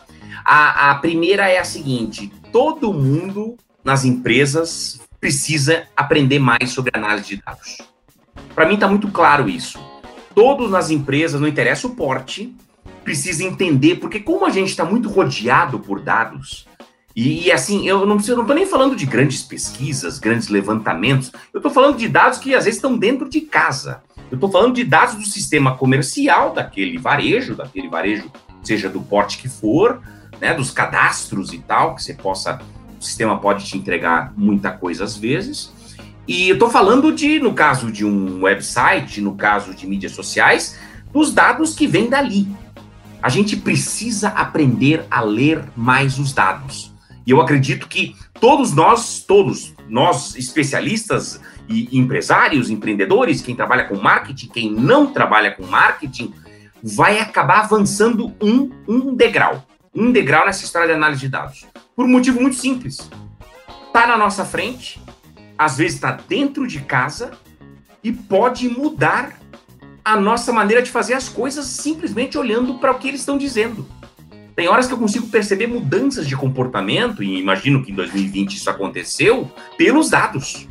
A, 0.46 0.92
a 0.92 0.96
primeira 1.00 1.50
é 1.50 1.58
a 1.58 1.64
seguinte: 1.64 2.32
todo 2.52 2.94
mundo 2.94 3.58
nas 3.84 4.06
empresas 4.06 5.02
precisa 5.20 5.88
aprender 5.98 6.38
mais 6.38 6.70
sobre 6.70 6.92
análise 6.94 7.30
de 7.30 7.42
dados. 7.44 7.80
Para 8.54 8.68
mim 8.68 8.76
está 8.76 8.88
muito 8.88 9.08
claro 9.08 9.50
isso. 9.50 9.80
Todos 10.36 10.70
nas 10.70 10.92
empresas, 10.92 11.42
não 11.42 11.48
interessa 11.48 11.88
o 11.88 11.96
porte, 11.96 12.56
precisa 13.04 13.44
entender, 13.44 13.96
porque 13.96 14.20
como 14.20 14.46
a 14.46 14.52
gente 14.52 14.70
está 14.70 14.86
muito 14.86 15.10
rodeado 15.10 15.80
por 15.80 16.00
dados, 16.00 16.68
e, 17.16 17.48
e, 17.48 17.52
assim, 17.52 17.88
eu 17.88 18.06
não 18.06 18.18
estou 18.18 18.46
nem 18.54 18.68
falando 18.68 18.96
de 18.96 19.08
grandes 19.08 19.42
pesquisas, 19.42 20.20
grandes 20.20 20.50
levantamentos, 20.50 21.32
eu 21.52 21.58
estou 21.58 21.72
falando 21.72 21.98
de 21.98 22.08
dados 22.08 22.38
que 22.38 22.54
às 22.54 22.66
vezes 22.66 22.78
estão 22.78 22.96
dentro 22.96 23.28
de 23.28 23.42
casa. 23.42 24.04
Eu 24.30 24.36
estou 24.36 24.52
falando 24.52 24.76
de 24.76 24.84
dados 24.84 25.16
do 25.16 25.26
sistema 25.26 25.78
comercial, 25.78 26.54
daquele 26.54 26.98
varejo, 26.98 27.56
daquele 27.56 27.88
varejo, 27.88 28.30
seja 28.62 28.90
do 28.90 29.00
porte 29.00 29.38
que 29.38 29.48
for, 29.48 30.02
né, 30.42 30.54
dos 30.54 30.72
cadastros 30.72 31.54
e 31.54 31.60
tal, 31.60 31.96
que 31.96 32.04
você 32.04 32.14
possa, 32.14 32.60
o 33.00 33.04
sistema 33.04 33.40
pode 33.40 33.66
te 33.66 33.78
entregar 33.78 34.34
muita 34.36 34.72
coisa 34.72 35.06
às 35.06 35.16
vezes. 35.16 35.72
E 36.28 36.50
eu 36.50 36.56
estou 36.56 36.70
falando 36.70 37.14
de, 37.14 37.40
no 37.40 37.54
caso 37.54 37.90
de 37.90 38.04
um 38.06 38.44
website, 38.44 39.22
no 39.22 39.36
caso 39.36 39.74
de 39.74 39.88
mídias 39.88 40.12
sociais, 40.12 40.78
dos 41.14 41.34
dados 41.34 41.74
que 41.74 41.88
vêm 41.88 42.10
dali, 42.10 42.48
a 43.22 43.30
gente 43.30 43.56
precisa 43.56 44.30
aprender 44.30 45.06
a 45.10 45.22
ler 45.22 45.64
mais 45.76 46.20
os 46.20 46.34
dados. 46.34 46.94
E 47.26 47.32
eu 47.32 47.42
acredito 47.42 47.88
que 47.88 48.14
todos 48.40 48.74
nós, 48.74 49.20
todos 49.20 49.74
nós 49.88 50.36
especialistas 50.36 51.42
e 51.68 51.98
empresários, 51.98 52.70
empreendedores, 52.70 53.42
quem 53.42 53.56
trabalha 53.56 53.86
com 53.86 53.96
marketing, 53.96 54.48
quem 54.48 54.72
não 54.72 55.08
trabalha 55.08 55.52
com 55.52 55.66
marketing, 55.66 56.34
vai 56.82 57.20
acabar 57.20 57.62
avançando 57.62 58.34
um, 58.42 58.70
um 58.88 59.16
degrau. 59.16 59.66
Um 59.94 60.12
degrau 60.12 60.46
nessa 60.46 60.64
história 60.64 60.88
de 60.88 60.94
análise 60.94 61.22
de 61.22 61.30
dados. 61.30 61.66
Por 61.96 62.06
um 62.06 62.10
motivo 62.10 62.40
muito 62.40 62.56
simples. 62.56 63.10
Está 63.88 64.06
na 64.06 64.18
nossa 64.18 64.46
frente, 64.46 65.02
às 65.58 65.78
vezes 65.78 65.96
está 65.96 66.12
dentro 66.12 66.68
de 66.68 66.82
casa 66.82 67.32
e 68.04 68.12
pode 68.12 68.70
mudar 68.70 69.40
a 70.06 70.16
nossa 70.16 70.54
maneira 70.54 70.82
de 70.82 70.92
fazer 70.92 71.16
as 71.16 71.28
coisas 71.28 71.66
simplesmente 71.66 72.38
olhando 72.38 72.76
para 72.76 72.92
o 72.92 73.00
que 73.00 73.08
eles 73.08 73.22
estão 73.22 73.38
dizendo. 73.38 73.86
Tem 74.58 74.68
horas 74.68 74.88
que 74.88 74.94
eu 74.94 74.98
consigo 74.98 75.28
perceber 75.28 75.68
mudanças 75.68 76.28
de 76.28 76.36
comportamento, 76.36 77.22
e 77.22 77.40
imagino 77.40 77.86
que 77.86 77.92
em 77.92 77.96
2020 77.96 78.56
isso 78.56 78.68
aconteceu, 78.68 79.52
pelos 79.78 80.10
dados. 80.10 80.68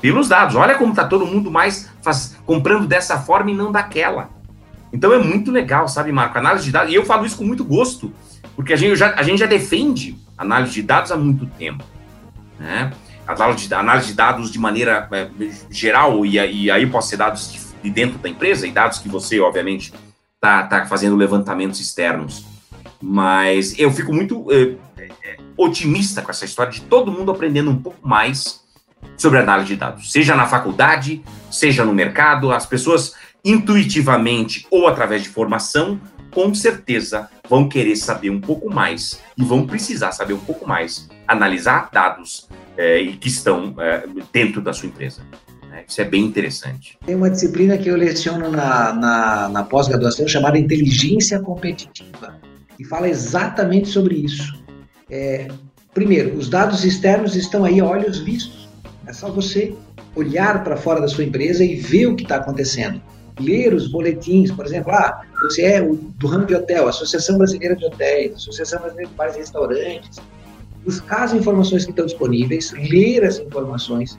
Pelos 0.00 0.28
dados. 0.28 0.54
Olha 0.54 0.76
como 0.76 0.92
está 0.92 1.04
todo 1.04 1.26
mundo 1.26 1.50
mais 1.50 1.90
faz, 2.00 2.38
comprando 2.46 2.86
dessa 2.86 3.18
forma 3.18 3.50
e 3.50 3.54
não 3.54 3.72
daquela. 3.72 4.30
Então 4.92 5.12
é 5.12 5.18
muito 5.18 5.50
legal, 5.50 5.88
sabe, 5.88 6.12
Marco? 6.12 6.38
Análise 6.38 6.66
de 6.66 6.70
dados. 6.70 6.92
E 6.92 6.94
eu 6.94 7.04
falo 7.04 7.26
isso 7.26 7.36
com 7.36 7.42
muito 7.42 7.64
gosto, 7.64 8.12
porque 8.54 8.72
a 8.72 8.76
gente 8.76 8.94
já, 8.94 9.12
a 9.16 9.22
gente 9.24 9.40
já 9.40 9.46
defende 9.46 10.16
análise 10.38 10.74
de 10.74 10.82
dados 10.82 11.10
há 11.10 11.16
muito 11.16 11.44
tempo. 11.58 11.82
Né? 12.56 12.92
Análise 13.26 13.66
de, 13.66 13.74
análise 13.74 14.06
de 14.06 14.14
dados 14.14 14.52
de 14.52 14.60
maneira 14.60 15.08
é, 15.10 15.28
geral, 15.68 16.24
e, 16.24 16.34
e 16.34 16.70
aí 16.70 16.86
pode 16.86 17.06
ser 17.06 17.16
dados 17.16 17.52
de, 17.52 17.58
de, 17.82 17.90
dentro 17.90 18.16
da 18.16 18.28
empresa, 18.28 18.64
e 18.64 18.70
dados 18.70 19.00
que 19.00 19.08
você, 19.08 19.40
obviamente, 19.40 19.92
está 20.36 20.62
tá 20.62 20.86
fazendo 20.86 21.16
levantamentos 21.16 21.80
externos. 21.80 22.53
Mas 23.00 23.78
eu 23.78 23.90
fico 23.90 24.12
muito 24.12 24.46
é, 24.50 24.74
é, 24.98 25.36
otimista 25.56 26.22
com 26.22 26.30
essa 26.30 26.44
história 26.44 26.72
de 26.72 26.82
todo 26.82 27.12
mundo 27.12 27.30
aprendendo 27.30 27.70
um 27.70 27.76
pouco 27.76 28.06
mais 28.06 28.62
sobre 29.16 29.38
análise 29.38 29.68
de 29.68 29.76
dados, 29.76 30.10
seja 30.10 30.34
na 30.34 30.46
faculdade, 30.46 31.22
seja 31.50 31.84
no 31.84 31.92
mercado, 31.92 32.50
as 32.50 32.66
pessoas 32.66 33.14
intuitivamente 33.44 34.66
ou 34.70 34.88
através 34.88 35.22
de 35.22 35.28
formação, 35.28 36.00
com 36.30 36.54
certeza 36.54 37.28
vão 37.48 37.68
querer 37.68 37.94
saber 37.96 38.30
um 38.30 38.40
pouco 38.40 38.72
mais 38.72 39.20
e 39.36 39.44
vão 39.44 39.66
precisar 39.66 40.12
saber 40.12 40.32
um 40.32 40.40
pouco 40.40 40.66
mais, 40.66 41.08
analisar 41.28 41.90
dados 41.92 42.48
é, 42.76 43.04
que 43.20 43.28
estão 43.28 43.76
dentro 44.32 44.60
da 44.60 44.72
sua 44.72 44.88
empresa. 44.88 45.22
Né? 45.68 45.84
Isso 45.86 46.00
é 46.00 46.04
bem 46.04 46.24
interessante. 46.24 46.98
Tem 47.04 47.14
uma 47.14 47.30
disciplina 47.30 47.76
que 47.76 47.88
eu 47.88 47.96
leciono 47.96 48.50
na, 48.50 48.92
na, 48.92 49.48
na 49.48 49.62
pós-graduação 49.64 50.26
chamada 50.26 50.58
inteligência 50.58 51.38
competitiva 51.40 52.40
e 52.78 52.84
fala 52.84 53.08
exatamente 53.08 53.88
sobre 53.88 54.16
isso. 54.16 54.62
É, 55.10 55.48
primeiro, 55.92 56.36
os 56.36 56.48
dados 56.48 56.84
externos 56.84 57.36
estão 57.36 57.64
aí 57.64 57.80
a 57.80 57.84
olhos 57.84 58.18
vistos. 58.18 58.68
É 59.06 59.12
só 59.12 59.30
você 59.30 59.74
olhar 60.16 60.62
para 60.62 60.76
fora 60.76 61.00
da 61.00 61.08
sua 61.08 61.24
empresa 61.24 61.64
e 61.64 61.76
ver 61.76 62.06
o 62.06 62.16
que 62.16 62.22
está 62.22 62.36
acontecendo. 62.36 63.00
Ler 63.38 63.74
os 63.74 63.88
boletins, 63.88 64.50
por 64.50 64.64
exemplo, 64.64 64.92
ah, 64.92 65.20
você 65.42 65.62
é 65.62 65.82
do 65.82 66.26
ramo 66.26 66.46
de 66.46 66.54
hotel, 66.54 66.88
Associação 66.88 67.36
Brasileira 67.36 67.74
de 67.74 67.84
Hotéis, 67.84 68.34
Associação 68.34 68.80
Brasileira 68.80 69.10
de 69.10 69.16
Bares 69.16 69.34
e 69.34 69.38
Restaurantes. 69.38 70.20
Buscar 70.84 71.24
as 71.24 71.32
informações 71.32 71.84
que 71.84 71.90
estão 71.90 72.06
disponíveis, 72.06 72.72
ler 72.72 73.24
as 73.24 73.38
informações, 73.38 74.18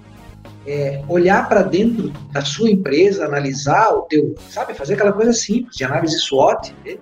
é, 0.68 1.02
olhar 1.08 1.48
para 1.48 1.62
dentro 1.62 2.12
da 2.32 2.42
sua 2.42 2.70
empresa, 2.70 3.26
analisar 3.26 3.94
o 3.94 4.02
teu, 4.02 4.36
sabe, 4.50 4.74
fazer 4.74 4.96
aquela 4.96 5.14
coisa 5.14 5.32
simples 5.32 5.78
de 5.78 5.84
análise 5.84 6.20
SWOT, 6.20 6.76
né? 6.84 6.98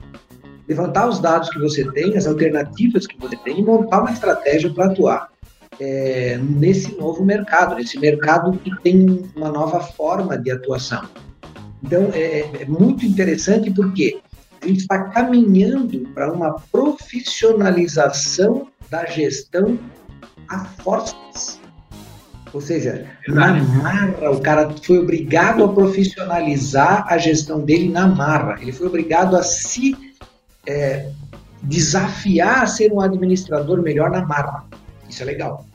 Levantar 0.68 1.08
os 1.08 1.20
dados 1.20 1.50
que 1.50 1.60
você 1.60 1.90
tem, 1.92 2.16
as 2.18 2.26
alternativas 2.26 3.06
que 3.06 3.20
você 3.20 3.36
tem 3.38 3.60
e 3.60 3.64
montar 3.64 4.02
uma 4.02 4.12
estratégia 4.12 4.74
para 4.74 4.86
atuar 4.86 5.30
é, 5.80 6.38
nesse 6.38 6.96
novo 6.96 7.24
mercado, 7.26 7.76
nesse 7.76 8.00
mercado 8.00 8.54
que 8.60 8.72
tem 8.82 9.30
uma 9.36 9.50
nova 9.50 9.80
forma 9.80 10.38
de 10.38 10.52
atuação. 10.52 11.04
Então, 11.84 12.10
é, 12.14 12.62
é 12.62 12.66
muito 12.66 13.06
interessante 13.06 13.70
porque 13.72 14.20
a 14.62 14.68
gente 14.68 14.82
está 14.82 15.10
caminhando 15.10 16.00
para 16.14 16.32
uma 16.32 16.54
profissionalização 16.72 18.68
da 18.90 19.06
gestão 19.06 19.78
a 20.48 20.64
forças. 20.66 21.60
Ou 22.54 22.62
seja, 22.62 23.06
na 23.28 23.54
marra, 23.56 24.30
o 24.30 24.40
cara 24.40 24.70
foi 24.84 25.00
obrigado 25.00 25.64
a 25.64 25.74
profissionalizar 25.74 27.06
a 27.10 27.18
gestão 27.18 27.60
dele 27.60 27.90
na 27.90 28.08
marra. 28.08 28.58
Ele 28.62 28.72
foi 28.72 28.86
obrigado 28.88 29.36
a 29.36 29.42
se 29.42 29.98
é, 30.66 31.10
desafiar 31.62 32.64
a 32.64 32.68
ser 32.68 32.92
um 32.92 33.02
administrador 33.02 33.82
melhor 33.82 34.10
na 34.10 34.26
marra. 34.26 34.66
Isso 35.10 35.22
é 35.22 35.26
legal. 35.26 35.66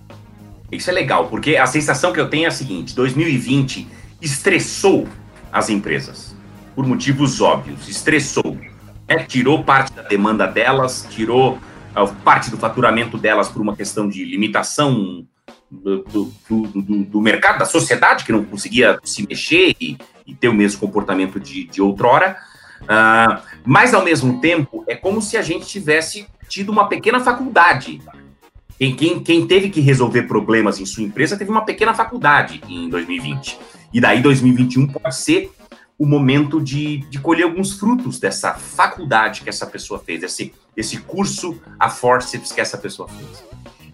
Isso 0.71 0.91
é 0.91 0.93
legal, 0.93 1.29
porque 1.29 1.57
a 1.57 1.67
sensação 1.67 2.13
que 2.13 2.21
eu 2.21 2.29
tenho 2.29 2.45
é 2.45 2.49
a 2.49 2.51
seguinte: 2.51 2.95
2020 2.95 3.89
estressou 4.21 5.09
as 5.51 5.71
empresas, 5.71 6.37
por 6.75 6.87
motivos 6.87 7.41
óbvios, 7.41 7.89
estressou. 7.89 8.57
Né? 9.09 9.25
Tirou 9.27 9.65
parte 9.65 9.93
da 9.93 10.03
demanda 10.03 10.47
delas, 10.47 11.07
tirou 11.11 11.55
uh, 11.55 12.15
parte 12.23 12.51
do 12.51 12.59
faturamento 12.59 13.17
delas 13.17 13.49
por 13.49 13.63
uma 13.63 13.75
questão 13.75 14.09
de 14.09 14.25
limitação 14.25 15.27
do, 15.71 16.03
do, 16.03 16.33
do, 16.49 17.05
do, 17.05 17.21
mercado, 17.21 17.59
da 17.59 17.65
sociedade, 17.65 18.25
que 18.25 18.33
não 18.33 18.45
conseguia 18.45 18.99
se 19.05 19.27
mexer 19.27 19.75
e, 19.81 19.97
e 20.27 20.35
ter 20.35 20.49
o 20.49 20.55
mesmo 20.55 20.81
comportamento 20.81 21.41
de, 21.41 21.65
de 21.65 21.81
outrora. 21.81 22.37
Uh, 22.83 23.43
mas, 23.65 23.93
ao 23.95 24.05
mesmo 24.05 24.41
tempo, 24.41 24.85
é 24.87 24.95
como 24.95 25.21
se 25.21 25.37
a 25.37 25.43
gente 25.43 25.67
tivesse 25.67 26.27
tido 26.49 26.71
uma 26.71 26.89
pequena 26.89 27.21
faculdade 27.21 28.01
quem, 28.79 28.95
quem, 28.95 29.21
quem, 29.21 29.47
teve 29.47 29.71
que 29.71 29.81
resolver 29.81 30.23
problemas 30.23 30.79
em 30.79 30.87
sua 30.87 31.03
empresa 31.03 31.37
teve 31.37 31.51
uma 31.51 31.65
pequena 31.65 31.93
faculdade 31.93 32.63
em 32.69 32.89
2020. 32.89 33.59
E 33.93 34.01
daí 34.01 34.23
2021 34.23 34.87
pode 34.87 35.17
ser 35.17 35.51
o 35.99 36.07
momento 36.07 36.61
de, 36.61 36.99
de 37.11 37.19
colher 37.19 37.43
alguns 37.43 37.73
frutos 37.73 38.21
dessa 38.21 38.55
faculdade 38.55 39.41
que 39.41 39.49
essa 39.49 39.67
pessoa 39.67 39.99
fez, 39.99 40.23
esse, 40.23 40.55
esse 40.77 40.99
curso 40.99 41.61
a 41.79 41.91
forceps 41.91 42.53
que 42.53 42.61
essa 42.61 42.79
pessoa 42.79 43.09
fez. 43.09 43.45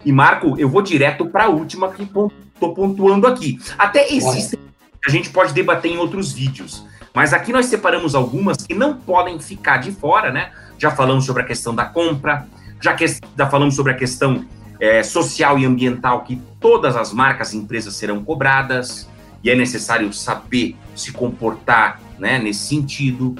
E, 0.05 0.11
Marco, 0.11 0.55
eu 0.59 0.69
vou 0.69 0.83
direto 0.83 1.25
para 1.25 1.45
a 1.45 1.49
última 1.49 1.91
que 1.91 2.03
estou 2.03 2.31
pontuando 2.75 3.25
aqui. 3.25 3.57
Até 3.79 4.13
existem, 4.13 4.59
a 5.03 5.09
gente 5.09 5.31
pode 5.31 5.51
debater 5.51 5.91
em 5.91 5.97
outros 5.97 6.31
vídeos, 6.31 6.85
mas 7.15 7.33
aqui 7.33 7.53
nós 7.53 7.67
separamos 7.67 8.13
algumas 8.13 8.57
que 8.57 8.75
não 8.75 8.93
podem 8.95 9.39
ficar 9.39 9.77
de 9.77 9.91
fora, 9.91 10.31
né? 10.31 10.51
Já 10.77 10.91
falamos 10.91 11.25
sobre 11.25 11.41
a 11.41 11.45
questão 11.45 11.73
da 11.73 11.85
compra, 11.85 12.45
já, 12.81 12.93
que, 12.93 13.05
já 13.07 13.49
falamos 13.49 13.73
sobre 13.73 13.93
a 13.93 13.95
questão 13.95 14.45
é, 14.79 15.01
social 15.01 15.57
e 15.57 15.65
ambiental 15.65 16.23
que 16.23 16.41
todas 16.59 16.97
as 16.97 17.13
marcas 17.13 17.53
e 17.53 17.57
empresas 17.57 17.95
serão 17.95 18.23
cobradas 18.23 19.07
e 19.41 19.49
é 19.49 19.55
necessário 19.55 20.11
saber 20.11 20.75
se 20.93 21.13
comportar 21.13 22.01
né, 22.19 22.37
nesse 22.37 22.67
sentido. 22.67 23.35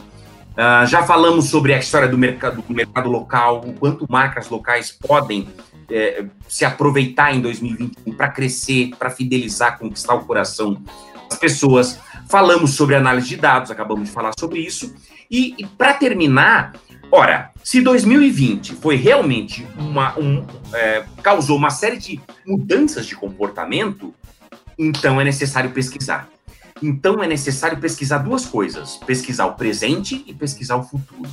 Uh, 0.54 0.86
já 0.86 1.04
falamos 1.04 1.50
sobre 1.50 1.74
a 1.74 1.78
história 1.78 2.08
do 2.08 2.18
mercado, 2.18 2.62
do 2.62 2.74
mercado 2.74 3.10
local, 3.10 3.62
o 3.66 3.74
quanto 3.74 4.06
marcas 4.10 4.48
locais 4.48 4.90
podem 4.90 5.50
é, 5.92 6.24
se 6.48 6.64
aproveitar 6.64 7.36
em 7.36 7.42
2021 7.42 8.14
para 8.14 8.30
crescer, 8.30 8.92
para 8.98 9.10
fidelizar, 9.10 9.78
conquistar 9.78 10.14
o 10.14 10.24
coração 10.24 10.82
das 11.30 11.38
pessoas. 11.38 12.00
Falamos 12.30 12.72
sobre 12.72 12.96
análise 12.96 13.28
de 13.30 13.38
dados, 13.38 13.72
acabamos 13.72 14.10
de 14.10 14.14
falar 14.14 14.32
sobre 14.40 14.60
isso. 14.60 14.94
E, 15.30 15.56
e 15.58 15.66
para 15.66 15.94
terminar, 15.94 16.74
Ora, 17.12 17.52
se 17.64 17.82
2020 17.82 18.76
foi 18.76 18.96
realmente 18.96 19.66
uma. 19.78 20.18
Um, 20.20 20.46
é, 20.74 21.06
causou 21.22 21.58
uma 21.58 21.70
série 21.70 21.98
de 21.98 22.20
mudanças 22.46 23.06
de 23.06 23.16
comportamento, 23.16 24.14
então 24.78 25.22
é 25.22 25.24
necessário 25.24 25.72
pesquisar. 25.72 26.28
Então 26.82 27.24
é 27.24 27.28
necessário 27.28 27.78
pesquisar 27.80 28.20
duas 28.20 28.46
coisas: 28.46 28.98
pesquisar 28.98 29.46
o 29.46 29.54
presente 29.54 30.24
e 30.28 30.34
pesquisar 30.34 30.76
o 30.76 30.84
futuro. 30.84 31.30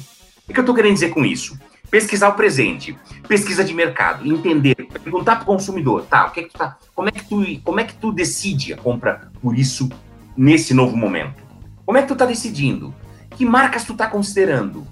O 0.48 0.52
que 0.52 0.58
eu 0.58 0.62
estou 0.62 0.74
querendo 0.74 0.94
dizer 0.94 1.10
com 1.10 1.24
isso? 1.24 1.58
Pesquisar 1.90 2.28
o 2.28 2.34
presente, 2.34 2.96
pesquisa 3.28 3.62
de 3.62 3.74
mercado, 3.74 4.26
entender, 4.26 4.74
perguntar 5.02 5.36
para 5.36 5.42
o 5.42 5.46
consumidor, 5.46 6.06
tá? 6.06 6.26
O 6.26 6.30
que 6.30 6.40
é 6.40 6.42
que 6.44 6.50
tu 6.50 6.58
tá, 6.58 6.78
como 6.94 7.08
é 7.08 7.12
que 7.12 7.24
tu, 7.24 7.44
como 7.62 7.80
é 7.80 7.84
que 7.84 7.94
tu 7.94 8.12
decide 8.12 8.72
a 8.72 8.76
compra 8.76 9.30
por 9.42 9.58
isso 9.58 9.90
nesse 10.36 10.74
novo 10.74 10.96
momento? 10.96 11.42
Como 11.84 11.98
é 11.98 12.02
que 12.02 12.08
tu 12.08 12.14
está 12.14 12.26
decidindo? 12.26 12.94
Que 13.30 13.44
marcas 13.44 13.84
tu 13.84 13.92
está 13.92 14.06
considerando? 14.06 14.86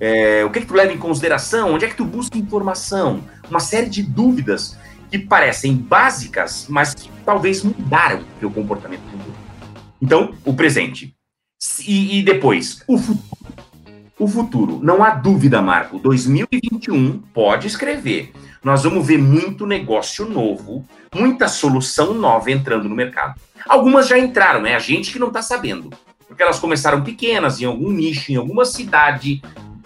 É, 0.00 0.44
o 0.44 0.50
que, 0.50 0.58
é 0.58 0.62
que 0.62 0.68
tu 0.68 0.74
leva 0.74 0.92
em 0.92 0.98
consideração? 0.98 1.72
Onde 1.72 1.84
é 1.84 1.88
que 1.88 1.96
tu 1.96 2.04
busca 2.04 2.36
informação? 2.36 3.22
Uma 3.48 3.60
série 3.60 3.88
de 3.88 4.02
dúvidas 4.02 4.76
que 5.10 5.18
parecem 5.18 5.76
básicas, 5.76 6.66
mas 6.68 6.94
que 6.94 7.08
talvez 7.24 7.62
mudaram 7.62 8.20
o 8.20 8.40
teu 8.40 8.50
comportamento. 8.50 9.02
Então, 10.02 10.34
o 10.44 10.52
presente. 10.52 11.14
E, 11.86 12.18
e, 12.18 12.22
depois, 12.22 12.82
o 12.86 12.98
futuro. 12.98 13.44
O 14.18 14.28
futuro, 14.28 14.80
não 14.82 15.02
há 15.02 15.10
dúvida, 15.10 15.60
Marco. 15.60 15.98
2021 15.98 17.18
pode 17.32 17.66
escrever. 17.66 18.32
Nós 18.64 18.82
vamos 18.82 19.06
ver 19.06 19.18
muito 19.18 19.66
negócio 19.66 20.26
novo, 20.26 20.88
muita 21.14 21.48
solução 21.48 22.14
nova 22.14 22.50
entrando 22.50 22.88
no 22.88 22.94
mercado. 22.94 23.38
Algumas 23.68 24.08
já 24.08 24.18
entraram, 24.18 24.64
é 24.64 24.74
a 24.74 24.78
gente 24.78 25.12
que 25.12 25.18
não 25.18 25.28
está 25.28 25.42
sabendo. 25.42 25.90
Porque 26.26 26.42
elas 26.42 26.58
começaram 26.58 27.04
pequenas, 27.04 27.60
em 27.60 27.66
algum 27.66 27.92
nicho, 27.92 28.32
em 28.32 28.36
alguma 28.36 28.64
cidade, 28.64 29.42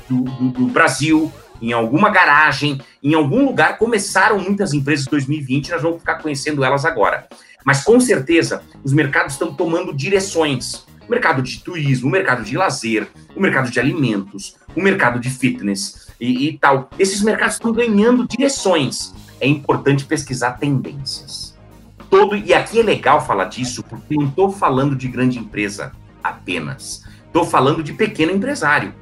do, 0.08 0.22
do, 0.22 0.48
do 0.50 0.66
Brasil, 0.66 1.30
em 1.60 1.72
alguma 1.72 2.08
garagem, 2.08 2.80
em 3.02 3.14
algum 3.14 3.44
lugar, 3.44 3.78
começaram 3.78 4.38
muitas 4.38 4.72
empresas 4.72 5.08
em 5.08 5.10
2020, 5.10 5.72
nós 5.72 5.82
vamos 5.82 5.98
ficar 5.98 6.22
conhecendo 6.22 6.62
elas 6.62 6.84
agora. 6.84 7.26
Mas 7.64 7.82
com 7.82 7.98
certeza, 7.98 8.62
os 8.84 8.92
mercados 8.92 9.32
estão 9.32 9.52
tomando 9.52 9.92
direções. 9.92 10.86
o 11.06 11.10
mercado 11.10 11.42
de 11.42 11.58
turismo, 11.64 12.08
o 12.08 12.12
mercado 12.12 12.44
de 12.44 12.56
lazer, 12.56 13.08
o 13.34 13.40
mercado 13.40 13.70
de 13.70 13.80
alimentos, 13.80 14.56
o 14.76 14.80
mercado 14.80 15.18
de 15.18 15.30
fitness 15.30 16.08
e, 16.20 16.48
e 16.48 16.59
tal. 16.59 16.90
Esses 16.98 17.22
mercados 17.22 17.54
estão 17.54 17.72
ganhando 17.72 18.26
direções. 18.26 19.14
É 19.40 19.46
importante 19.46 20.04
pesquisar 20.04 20.52
tendências. 20.52 21.57
Todo, 22.11 22.37
e 22.37 22.54
aqui 22.54 22.81
é 22.81 22.83
legal 22.83 23.24
falar 23.24 23.44
disso, 23.44 23.83
porque 23.83 24.14
não 24.14 24.28
estou 24.28 24.50
falando 24.50 24.96
de 24.96 25.09
grande 25.09 25.38
empresa 25.38 25.92
apenas. 26.22 27.04
Estou 27.26 27.44
falando 27.44 27.83
de 27.83 27.92
pequeno 27.92 28.33
empresário. 28.33 28.94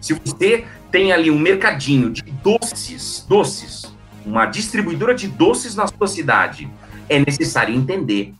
Se 0.00 0.14
você 0.14 0.64
tem 0.90 1.12
ali 1.12 1.30
um 1.30 1.38
mercadinho 1.38 2.10
de 2.10 2.22
doces, 2.22 3.24
doces, 3.28 3.94
uma 4.24 4.46
distribuidora 4.46 5.14
de 5.14 5.28
doces 5.28 5.74
na 5.74 5.86
sua 5.86 6.06
cidade, 6.06 6.70
é 7.08 7.18
necessário 7.18 7.74
entender 7.74 8.34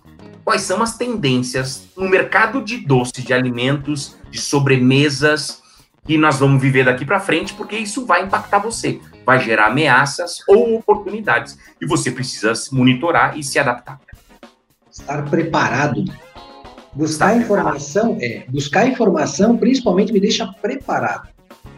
quais 0.44 0.62
são 0.62 0.82
as 0.82 0.96
tendências 0.96 1.88
no 1.96 2.08
mercado 2.08 2.62
de 2.62 2.78
doces, 2.78 3.24
de 3.24 3.32
alimentos, 3.32 4.16
de 4.30 4.40
sobremesas 4.40 5.62
que 6.04 6.18
nós 6.18 6.38
vamos 6.38 6.60
viver 6.60 6.84
daqui 6.84 7.04
para 7.04 7.18
frente, 7.18 7.54
porque 7.54 7.76
isso 7.76 8.04
vai 8.04 8.24
impactar 8.24 8.58
você, 8.58 9.00
vai 9.24 9.40
gerar 9.40 9.68
ameaças 9.68 10.38
ou 10.46 10.76
oportunidades 10.76 11.58
e 11.80 11.86
você 11.86 12.10
precisa 12.10 12.52
monitorar 12.72 13.38
e 13.38 13.42
se 13.42 13.58
adaptar. 13.58 13.98
Estar 14.90 15.24
preparado. 15.28 16.04
Buscar 16.92 17.36
informação, 17.36 18.16
é, 18.20 18.44
buscar 18.48 18.86
informação 18.86 19.56
principalmente 19.56 20.12
me 20.12 20.20
deixa 20.20 20.46
preparado. 20.62 21.28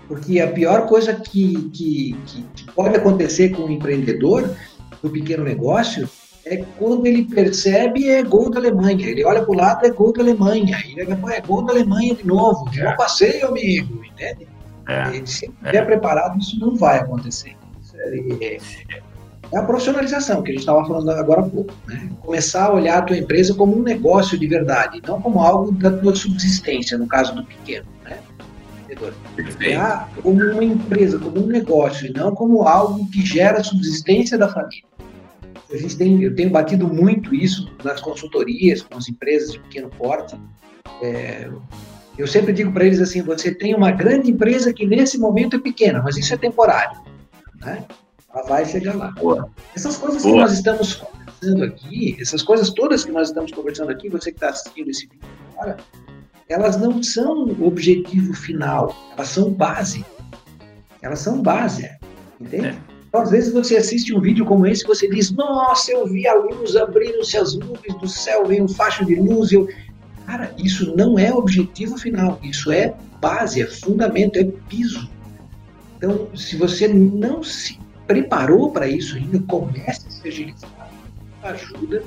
Porque 0.07 0.41
a 0.41 0.53
pior 0.53 0.87
coisa 0.87 1.15
que, 1.15 1.71
que, 1.71 2.17
que, 2.27 2.43
que 2.55 2.73
pode 2.73 2.97
acontecer 2.97 3.49
com 3.51 3.63
o 3.63 3.67
um 3.67 3.71
empreendedor, 3.71 4.55
do 5.03 5.11
pequeno 5.11 5.45
negócio, 5.45 6.09
é 6.47 6.65
quando 6.79 7.05
ele 7.07 7.25
percebe 7.25 8.09
é 8.09 8.23
gol 8.23 8.49
da 8.49 8.61
Alemanha. 8.61 9.09
Ele 9.09 9.25
olha 9.25 9.43
para 9.43 9.51
o 9.51 9.55
lado, 9.55 9.85
é 9.85 9.91
gol 9.91 10.13
da 10.13 10.23
Alemanha. 10.23 10.79
Ele 10.97 11.01
é 11.01 11.41
gol 11.41 11.63
da 11.65 11.73
Alemanha 11.73 12.15
de 12.15 12.25
novo. 12.25 12.71
De 12.71 12.83
novo 12.83 12.97
passeio, 12.97 13.49
amigo. 13.49 14.05
Entende? 14.05 14.47
É. 14.89 15.09
Ele, 15.09 15.27
se 15.27 15.47
estiver 15.47 15.75
é. 15.75 15.83
preparado, 15.83 16.39
isso 16.39 16.59
não 16.61 16.77
vai 16.77 17.01
acontecer. 17.01 17.57
É, 17.99 18.59
é 19.53 19.59
a 19.59 19.63
profissionalização 19.63 20.43
que 20.43 20.51
a 20.51 20.53
gente 20.53 20.61
estava 20.61 20.87
falando 20.87 21.11
agora 21.11 21.41
há 21.41 21.49
pouco. 21.49 21.75
Né? 21.89 22.11
Começar 22.21 22.67
a 22.67 22.75
olhar 22.75 22.99
a 22.99 23.03
tua 23.03 23.17
empresa 23.17 23.53
como 23.53 23.77
um 23.77 23.83
negócio 23.83 24.39
de 24.39 24.47
verdade, 24.47 25.03
não 25.05 25.21
como 25.21 25.41
algo 25.41 25.73
da 25.73 25.91
tua 25.91 26.15
subsistência, 26.15 26.97
no 26.97 27.09
caso 27.09 27.35
do 27.35 27.45
pequeno. 27.45 27.87
Né? 28.05 28.19
Olhar 29.59 30.09
como 30.23 30.41
uma 30.41 30.65
empresa, 30.65 31.19
como 31.19 31.43
um 31.43 31.47
negócio, 31.49 32.07
e 32.07 32.13
não 32.13 32.33
como 32.33 32.63
algo 32.63 33.11
que 33.11 33.27
gera 33.27 33.65
subsistência 33.65 34.39
da 34.39 34.49
família. 34.49 34.85
A 35.71 35.77
gente 35.77 35.97
tem, 35.97 36.23
eu 36.23 36.35
tenho 36.35 36.51
batido 36.51 36.87
muito 36.87 37.35
isso 37.35 37.71
nas 37.83 38.01
consultorias 38.01 38.83
com 38.83 38.97
as 38.97 39.09
empresas 39.09 39.53
de 39.53 39.61
pequeno 39.61 39.91
porte. 39.91 40.39
É, 41.03 41.51
eu 42.17 42.27
sempre 42.27 42.53
digo 42.53 42.73
para 42.73 42.85
eles 42.85 43.01
assim: 43.01 43.23
você 43.23 43.55
tem 43.55 43.75
uma 43.75 43.91
grande 43.91 44.31
empresa 44.31 44.73
que 44.73 44.87
nesse 44.87 45.19
momento 45.19 45.57
é 45.57 45.59
pequena, 45.59 46.01
mas 46.03 46.17
isso 46.17 46.33
é 46.33 46.37
temporário. 46.37 47.01
Né? 47.61 47.85
Ela 48.33 48.43
vai 48.45 48.65
chegar 48.65 48.95
lá. 48.95 49.11
Boa. 49.13 49.51
Essas 49.75 49.97
coisas 49.97 50.23
Boa. 50.23 50.35
que 50.35 50.41
nós 50.41 50.53
estamos 50.53 50.95
conversando 50.95 51.65
aqui, 51.65 52.17
essas 52.21 52.43
coisas 52.43 52.71
todas 52.71 53.05
que 53.05 53.13
nós 53.13 53.29
estamos 53.29 53.51
conversando 53.51 53.91
aqui, 53.91 54.09
você 54.09 54.31
que 54.31 54.37
está 54.37 54.51
assistindo 54.51 54.89
esse 54.89 55.07
vídeo 55.07 55.29
agora, 55.53 55.77
elas 56.49 56.77
não 56.77 57.03
são 57.03 57.45
objetivo 57.65 58.33
final, 58.35 58.95
elas 59.13 59.29
são 59.29 59.53
base. 59.53 60.05
Elas 61.03 61.19
são 61.19 61.43
base, 61.43 61.91
entende? 62.41 62.69
É. 62.69 62.96
Então, 63.17 63.25
às 63.25 63.31
vezes 63.31 63.51
você 63.51 63.79
assiste 63.79 64.15
um 64.15 64.21
vídeo 64.21 64.45
como 64.45 64.67
esse 64.67 64.85
e 64.85 64.87
você 64.87 65.09
diz, 65.09 65.31
nossa, 65.31 65.91
eu 65.91 66.07
vi 66.07 66.29
a 66.29 66.35
luz 66.35 66.77
abrindo-se 66.77 67.39
as 67.39 67.55
nuvens 67.55 67.99
do 67.99 68.07
céu, 68.07 68.45
veio 68.45 68.65
um 68.65 68.69
facho 68.69 69.07
de 69.07 69.15
luz. 69.15 69.53
Eu... 69.53 69.67
Cara, 70.27 70.53
isso 70.59 70.95
não 70.95 71.19
é 71.19 71.33
objetivo 71.33 71.97
final, 71.97 72.39
isso 72.43 72.71
é 72.71 72.95
base, 73.19 73.63
é 73.63 73.67
fundamento, 73.67 74.39
é 74.39 74.45
piso. 74.69 75.09
Então, 75.97 76.29
se 76.35 76.57
você 76.57 76.89
não 76.89 77.43
se 77.43 77.79
preparou 78.07 78.71
para 78.71 78.87
isso 78.87 79.17
ainda, 79.17 79.39
comece 79.49 80.07
a 80.09 80.11
se 80.11 80.29
agilizar, 80.29 80.91
ajuda 81.43 82.03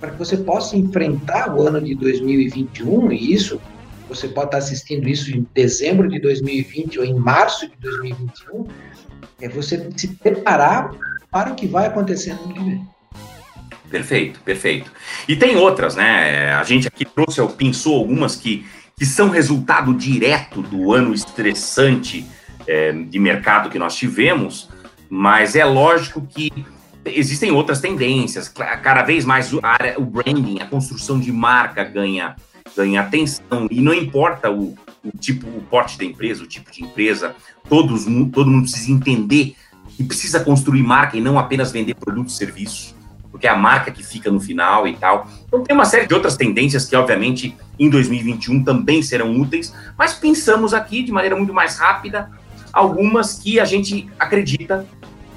para 0.00 0.10
que 0.10 0.18
você 0.18 0.36
possa 0.36 0.76
enfrentar 0.76 1.54
o 1.54 1.68
ano 1.68 1.80
de 1.80 1.94
2021 1.94 3.12
e 3.12 3.32
isso 3.32 3.60
você 4.08 4.28
pode 4.28 4.48
estar 4.48 4.58
assistindo 4.58 5.08
isso 5.08 5.30
em 5.30 5.46
dezembro 5.54 6.08
de 6.08 6.18
2020 6.18 6.98
ou 6.98 7.04
em 7.04 7.14
março 7.14 7.68
de 7.68 7.76
2021 7.76 8.66
é 9.40 9.48
você 9.48 9.88
se 9.96 10.08
preparar 10.08 10.90
para 11.30 11.52
o 11.52 11.54
que 11.54 11.66
vai 11.66 11.86
acontecer 11.86 12.34
no 12.34 12.44
ano 12.44 12.54
que 12.54 12.64
vem. 12.64 12.88
Perfeito, 13.90 14.40
perfeito. 14.40 14.92
E 15.26 15.36
tem 15.36 15.56
outras, 15.56 15.96
né? 15.96 16.52
A 16.52 16.62
gente 16.62 16.88
aqui 16.88 17.04
trouxe, 17.04 17.40
pensou 17.56 17.96
algumas 17.96 18.36
que, 18.36 18.66
que 18.96 19.06
são 19.06 19.30
resultado 19.30 19.94
direto 19.94 20.62
do 20.62 20.92
ano 20.92 21.14
estressante 21.14 22.26
é, 22.66 22.92
de 22.92 23.18
mercado 23.18 23.70
que 23.70 23.78
nós 23.78 23.96
tivemos, 23.96 24.68
mas 25.08 25.56
é 25.56 25.64
lógico 25.64 26.26
que 26.26 26.50
existem 27.06 27.50
outras 27.50 27.80
tendências. 27.80 28.48
Cada 28.48 29.02
vez 29.02 29.24
mais 29.24 29.52
o 29.52 29.60
branding, 30.04 30.60
a 30.60 30.66
construção 30.66 31.18
de 31.18 31.32
marca 31.32 31.82
ganha, 31.82 32.36
ganha 32.76 33.00
atenção, 33.00 33.66
e 33.70 33.80
não 33.80 33.92
importa 33.92 34.50
o, 34.50 34.76
o 35.04 35.18
tipo, 35.18 35.46
o 35.48 35.62
porte 35.62 35.98
da 35.98 36.04
empresa, 36.04 36.42
o 36.42 36.46
tipo 36.46 36.70
de 36.70 36.82
empresa, 36.84 37.34
todos, 37.68 38.04
todo 38.32 38.50
mundo 38.50 38.62
precisa 38.62 38.90
entender 38.90 39.54
que 39.96 40.04
precisa 40.04 40.40
construir 40.40 40.82
marca 40.82 41.16
e 41.16 41.20
não 41.20 41.38
apenas 41.38 41.72
vender 41.72 41.94
produtos 41.94 42.34
e 42.34 42.36
serviços, 42.36 42.94
porque 43.30 43.46
é 43.46 43.50
a 43.50 43.56
marca 43.56 43.90
que 43.90 44.02
fica 44.02 44.30
no 44.30 44.40
final 44.40 44.86
e 44.86 44.96
tal. 44.96 45.28
Então 45.46 45.62
tem 45.62 45.74
uma 45.74 45.84
série 45.84 46.06
de 46.06 46.14
outras 46.14 46.36
tendências 46.36 46.86
que, 46.86 46.94
obviamente, 46.94 47.56
em 47.78 47.90
2021 47.90 48.62
também 48.62 49.02
serão 49.02 49.38
úteis, 49.40 49.74
mas 49.96 50.14
pensamos 50.14 50.72
aqui 50.72 51.02
de 51.02 51.10
maneira 51.10 51.36
muito 51.36 51.52
mais 51.52 51.78
rápida 51.78 52.30
algumas 52.72 53.38
que 53.38 53.58
a 53.58 53.64
gente 53.64 54.08
acredita 54.18 54.86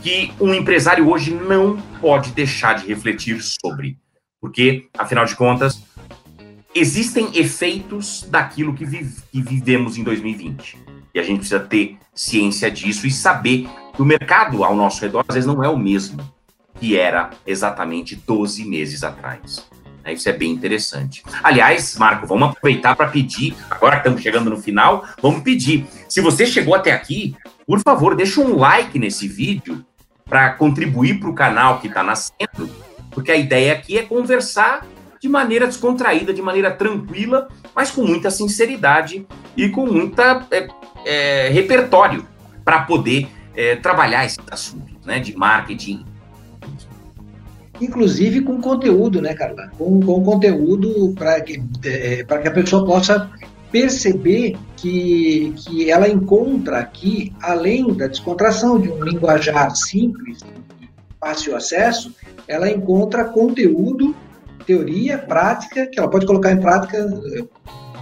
que 0.01 0.31
um 0.39 0.53
empresário 0.53 1.09
hoje 1.09 1.31
não 1.31 1.77
pode 1.99 2.31
deixar 2.31 2.73
de 2.73 2.87
refletir 2.87 3.41
sobre, 3.41 3.97
porque, 4.39 4.87
afinal 4.97 5.25
de 5.25 5.35
contas, 5.35 5.83
existem 6.73 7.29
efeitos 7.33 8.25
daquilo 8.29 8.73
que, 8.73 8.85
vive, 8.85 9.21
que 9.31 9.41
vivemos 9.41 9.97
em 9.97 10.03
2020. 10.03 10.77
E 11.13 11.19
a 11.19 11.23
gente 11.23 11.39
precisa 11.39 11.59
ter 11.59 11.97
ciência 12.13 12.71
disso 12.71 13.05
e 13.05 13.11
saber 13.11 13.67
que 13.93 14.01
o 14.01 14.05
mercado 14.05 14.63
ao 14.63 14.75
nosso 14.75 15.01
redor, 15.01 15.25
às 15.27 15.35
vezes, 15.35 15.47
não 15.47 15.63
é 15.63 15.69
o 15.69 15.77
mesmo 15.77 16.21
que 16.79 16.97
era 16.97 17.29
exatamente 17.45 18.15
12 18.15 18.65
meses 18.65 19.03
atrás. 19.03 19.67
É, 20.03 20.13
isso 20.13 20.27
é 20.27 20.33
bem 20.33 20.51
interessante. 20.51 21.23
Aliás, 21.43 21.95
Marco, 21.97 22.25
vamos 22.25 22.49
aproveitar 22.49 22.95
para 22.95 23.07
pedir, 23.07 23.55
agora 23.69 23.97
que 23.97 24.01
estamos 24.01 24.21
chegando 24.21 24.49
no 24.49 24.57
final, 24.57 25.05
vamos 25.21 25.41
pedir. 25.41 25.85
Se 26.09 26.21
você 26.21 26.45
chegou 26.45 26.73
até 26.73 26.91
aqui, 26.91 27.35
por 27.67 27.79
favor, 27.81 28.15
deixa 28.15 28.41
um 28.41 28.55
like 28.57 28.97
nesse 28.97 29.27
vídeo 29.27 29.85
para 30.25 30.53
contribuir 30.53 31.19
para 31.19 31.29
o 31.29 31.35
canal 31.35 31.79
que 31.79 31.87
está 31.87 32.01
nascendo, 32.01 32.69
porque 33.11 33.31
a 33.31 33.35
ideia 33.35 33.73
aqui 33.73 33.97
é 33.97 34.03
conversar 34.03 34.85
de 35.21 35.29
maneira 35.29 35.67
descontraída, 35.67 36.33
de 36.33 36.41
maneira 36.41 36.71
tranquila, 36.71 37.47
mas 37.75 37.91
com 37.91 38.03
muita 38.03 38.31
sinceridade 38.31 39.25
e 39.55 39.69
com 39.69 39.85
muita 39.85 40.47
é, 40.49 40.67
é, 41.05 41.49
repertório 41.49 42.25
para 42.65 42.81
poder 42.81 43.27
é, 43.55 43.75
trabalhar 43.75 44.25
esses 44.25 44.39
assuntos 44.49 45.05
né, 45.05 45.19
de 45.19 45.37
marketing. 45.37 46.03
Inclusive 47.79 48.41
com 48.41 48.59
conteúdo, 48.59 49.21
né, 49.21 49.35
Carla? 49.35 49.71
Com, 49.77 49.99
com 49.99 50.23
conteúdo 50.23 51.13
para 51.15 51.39
que, 51.41 51.61
é, 51.85 52.23
que 52.23 52.47
a 52.47 52.51
pessoa 52.51 52.83
possa 52.83 53.29
perceber 53.71 54.57
que, 54.75 55.53
que 55.55 55.91
ela 55.91 56.09
encontra 56.09 56.79
aqui, 56.79 57.31
além 57.41 57.93
da 57.93 58.07
descontração 58.07 58.79
de 58.79 58.89
um 58.89 59.03
linguajar 59.03 59.75
simples, 59.75 60.39
fácil 61.19 61.55
acesso, 61.55 62.13
ela 62.47 62.69
encontra 62.69 63.25
conteúdo 63.25 64.15
teoria, 64.65 65.17
prática, 65.17 65.87
que 65.87 65.99
ela 65.99 66.09
pode 66.09 66.25
colocar 66.25 66.51
em 66.51 66.59
prática 66.59 66.97
eh, 66.97 67.43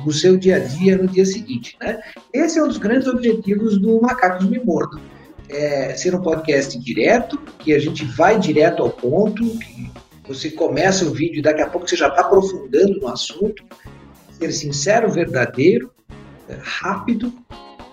no 0.05 0.11
seu 0.11 0.37
dia 0.37 0.57
a 0.57 0.59
dia, 0.59 0.97
no 0.97 1.07
dia 1.07 1.25
seguinte. 1.25 1.77
Né? 1.81 2.01
Esse 2.33 2.59
é 2.59 2.63
um 2.63 2.67
dos 2.67 2.77
grandes 2.77 3.07
objetivos 3.07 3.77
do 3.77 4.01
Macacos 4.01 4.47
Me 4.47 4.59
Mordam. 4.59 5.01
É 5.49 5.95
ser 5.95 6.13
um 6.13 6.21
podcast 6.21 6.77
direto, 6.79 7.39
que 7.59 7.73
a 7.73 7.79
gente 7.79 8.05
vai 8.05 8.37
direto 8.37 8.83
ao 8.83 8.89
ponto, 8.89 9.43
que 9.43 9.91
você 10.27 10.51
começa 10.51 11.05
o 11.05 11.11
vídeo 11.11 11.39
e 11.39 11.41
daqui 11.41 11.61
a 11.61 11.67
pouco 11.67 11.87
você 11.87 11.95
já 11.95 12.07
está 12.07 12.21
aprofundando 12.21 12.99
no 12.99 13.07
assunto. 13.07 13.63
Ser 14.31 14.51
sincero, 14.51 15.11
verdadeiro, 15.11 15.91
rápido 16.61 17.33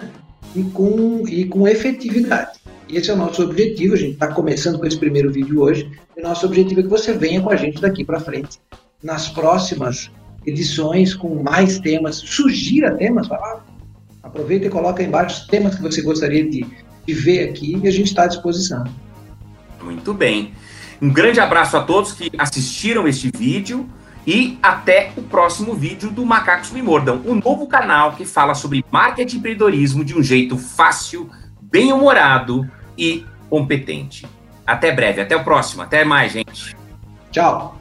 né? 0.01 0.11
e, 0.55 0.63
com, 0.65 1.27
e 1.27 1.47
com 1.47 1.67
efetividade. 1.67 2.56
Esse 2.89 3.11
é 3.11 3.15
o 3.15 3.17
nosso 3.17 3.43
objetivo. 3.43 3.95
A 3.95 3.97
gente 3.97 4.13
está 4.15 4.29
começando 4.29 4.79
com 4.79 4.87
esse 4.87 4.99
primeiro 4.99 5.31
vídeo 5.33 5.61
hoje. 5.61 5.91
E 6.17 6.23
nosso 6.23 6.47
objetivo 6.47 6.81
é 6.81 6.83
que 6.85 6.89
você 6.89 7.13
venha 7.13 7.41
com 7.41 7.51
a 7.51 7.57
gente 7.57 7.81
daqui 7.81 8.05
para 8.05 8.21
frente 8.21 8.59
nas 9.03 9.29
próximas 9.29 10.11
edições 10.47 11.15
com 11.15 11.43
mais 11.43 11.79
temas. 11.79 12.17
Sugira 12.17 12.95
temas, 12.97 13.29
lá. 13.29 13.65
Aproveita 14.23 14.67
e 14.67 14.71
coloca 14.71 15.03
embaixo 15.03 15.41
os 15.41 15.47
temas 15.47 15.75
que 15.75 15.83
você 15.83 16.03
gostaria 16.03 16.49
de, 16.49 16.67
de 17.07 17.15
ver 17.15 17.49
aqui 17.49 17.81
e 17.83 17.89
a 17.89 17.91
gente 17.91 18.09
está 18.09 18.25
à 18.25 18.27
disposição. 18.27 18.85
Muito 19.83 20.15
bem. 20.15 20.53
Um 21.01 21.11
grande 21.11 21.41
abraço 21.41 21.77
a 21.77 21.83
todos 21.83 22.13
que 22.13 22.31
assistiram 22.39 23.07
este 23.07 23.31
vídeo 23.37 23.87
E 24.27 24.59
até 24.61 25.13
o 25.17 25.23
próximo 25.23 25.73
vídeo 25.73 26.11
do 26.11 26.27
Macacos 26.27 26.73
Me 26.73 26.83
Mordam, 26.83 27.23
o 27.25 27.31
um 27.31 27.35
novo 27.37 27.69
canal 27.69 28.17
que 28.17 28.25
fala 28.25 28.55
sobre 28.55 28.85
marketing 28.91 29.37
e 29.37 29.39
empreendedorismo 29.39 30.05
de 30.05 30.19
um 30.19 30.23
jeito 30.23 30.59
fácil, 30.59 31.31
bem-humorado 31.71 32.69
e 32.97 33.25
competente. 33.49 34.27
Até 34.67 34.91
breve, 34.93 35.21
até 35.21 35.37
o 35.37 35.45
próximo, 35.45 35.83
até 35.83 36.05
mais, 36.05 36.33
gente. 36.33 36.77
Tchau. 37.31 37.76